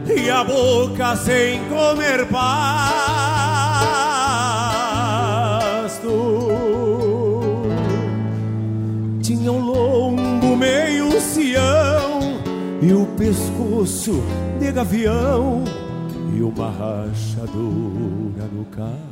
[0.07, 2.71] e a boca sem comer pasto.
[9.21, 12.39] Tinha um lombo meio cião
[12.81, 14.23] e o pescoço
[14.61, 15.65] de gavião
[16.33, 19.10] e uma rachadura no carro.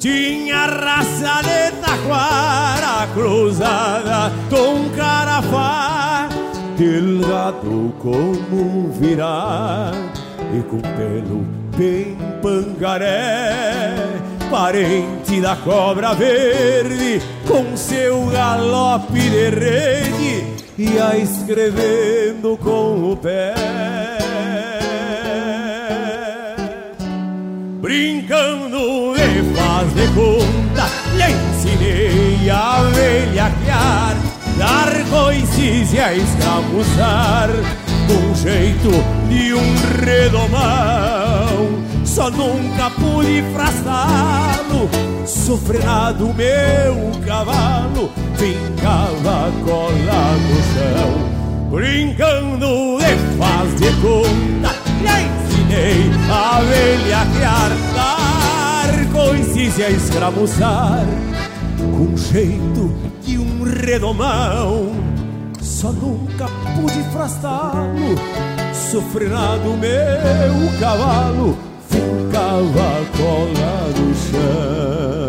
[0.00, 6.26] Tinha raça de taquara cruzada com carafá,
[6.78, 8.90] delgado como um
[10.56, 11.44] e com pelo
[11.76, 13.94] bem pangaré,
[14.50, 20.44] parente da cobra verde com seu galope de rede,
[20.78, 24.19] ia escrevendo com o pé.
[27.90, 34.16] Brincando de faz de conta, lhe ensinei a velhaquear,
[34.56, 37.48] dar coices e a escravuzar,
[38.06, 38.90] com jeito
[39.28, 41.84] de um redomão.
[42.04, 44.88] só nunca pude frastá-lo.
[45.26, 54.76] Sofrenado meu cavalo, fincava colado no chão, brincando de faz de conta.
[55.02, 55.39] Lhe
[56.30, 61.06] a velhaquear, dar coices e a escravuzar,
[61.78, 62.92] com jeito
[63.22, 64.92] de um redomão.
[65.60, 68.16] Só nunca pude frastá-lo,
[68.74, 71.56] sofrenado meu cavalo,
[71.88, 75.19] ficava colado no chão.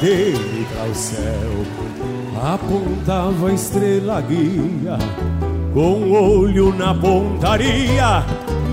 [0.00, 1.86] Dele para o céu.
[2.42, 4.98] Apontava a estrela guia
[5.72, 8.22] Com o olho na pontaria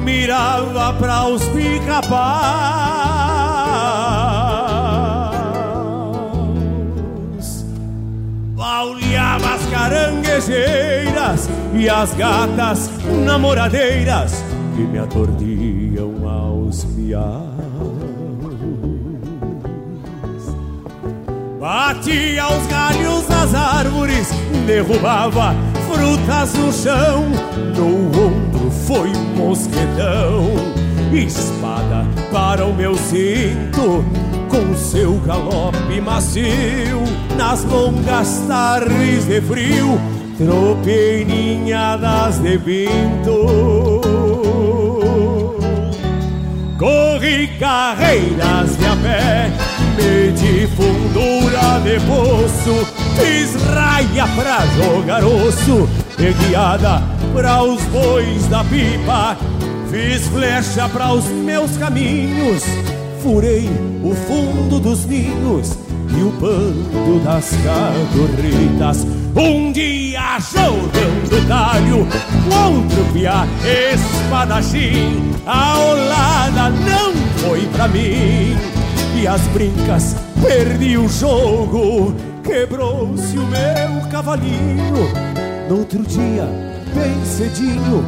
[0.04, 2.14] Mirava para os pica-paus
[8.58, 12.90] Olhava as caranguejeiras E as gatas
[13.26, 14.44] namoradeiras
[14.76, 17.63] Que me atordiam aos miaus
[21.64, 24.28] Batia os galhos nas árvores,
[24.68, 25.56] derrubava
[25.88, 27.24] frutas no chão.
[27.74, 30.52] No ombro foi um mosquetão,
[31.14, 34.04] espada para o meu cinto,
[34.50, 37.02] com seu galope macio.
[37.38, 39.98] Nas longas tardes de frio,
[40.38, 44.02] tropei ninhadas de vinto.
[46.78, 49.63] Corri carreiras de a pé,
[49.96, 52.88] medi fundura de poço,
[53.20, 55.90] fiz raia pra jogar osso,
[56.20, 57.02] e guiada
[57.34, 59.38] pra os bois da pipa,
[59.90, 62.64] fiz flecha pra os meus caminhos,
[63.22, 63.70] furei
[64.04, 65.78] o fundo dos ninhos
[66.16, 69.06] e o bando das cadorritas.
[69.36, 72.08] Um dia jogando talho,
[72.52, 78.73] outro piá espadachim, a olada não foi pra mim.
[79.26, 82.14] As brincas perdi o jogo,
[82.44, 85.10] quebrou-se o meu cavalinho.
[85.70, 86.46] No outro dia,
[86.94, 88.06] bem cedinho,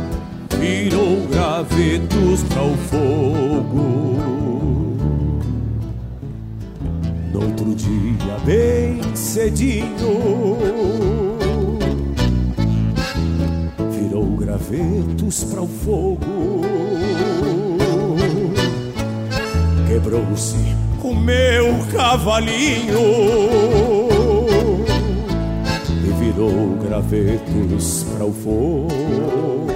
[0.59, 4.17] virou gravetos para o fogo.
[7.33, 9.87] No outro dia, bem cedinho,
[13.89, 16.61] virou gravetos para o fogo.
[19.87, 22.99] Quebrou-se o meu cavalinho
[26.03, 29.74] e virou gravetos para o fogo.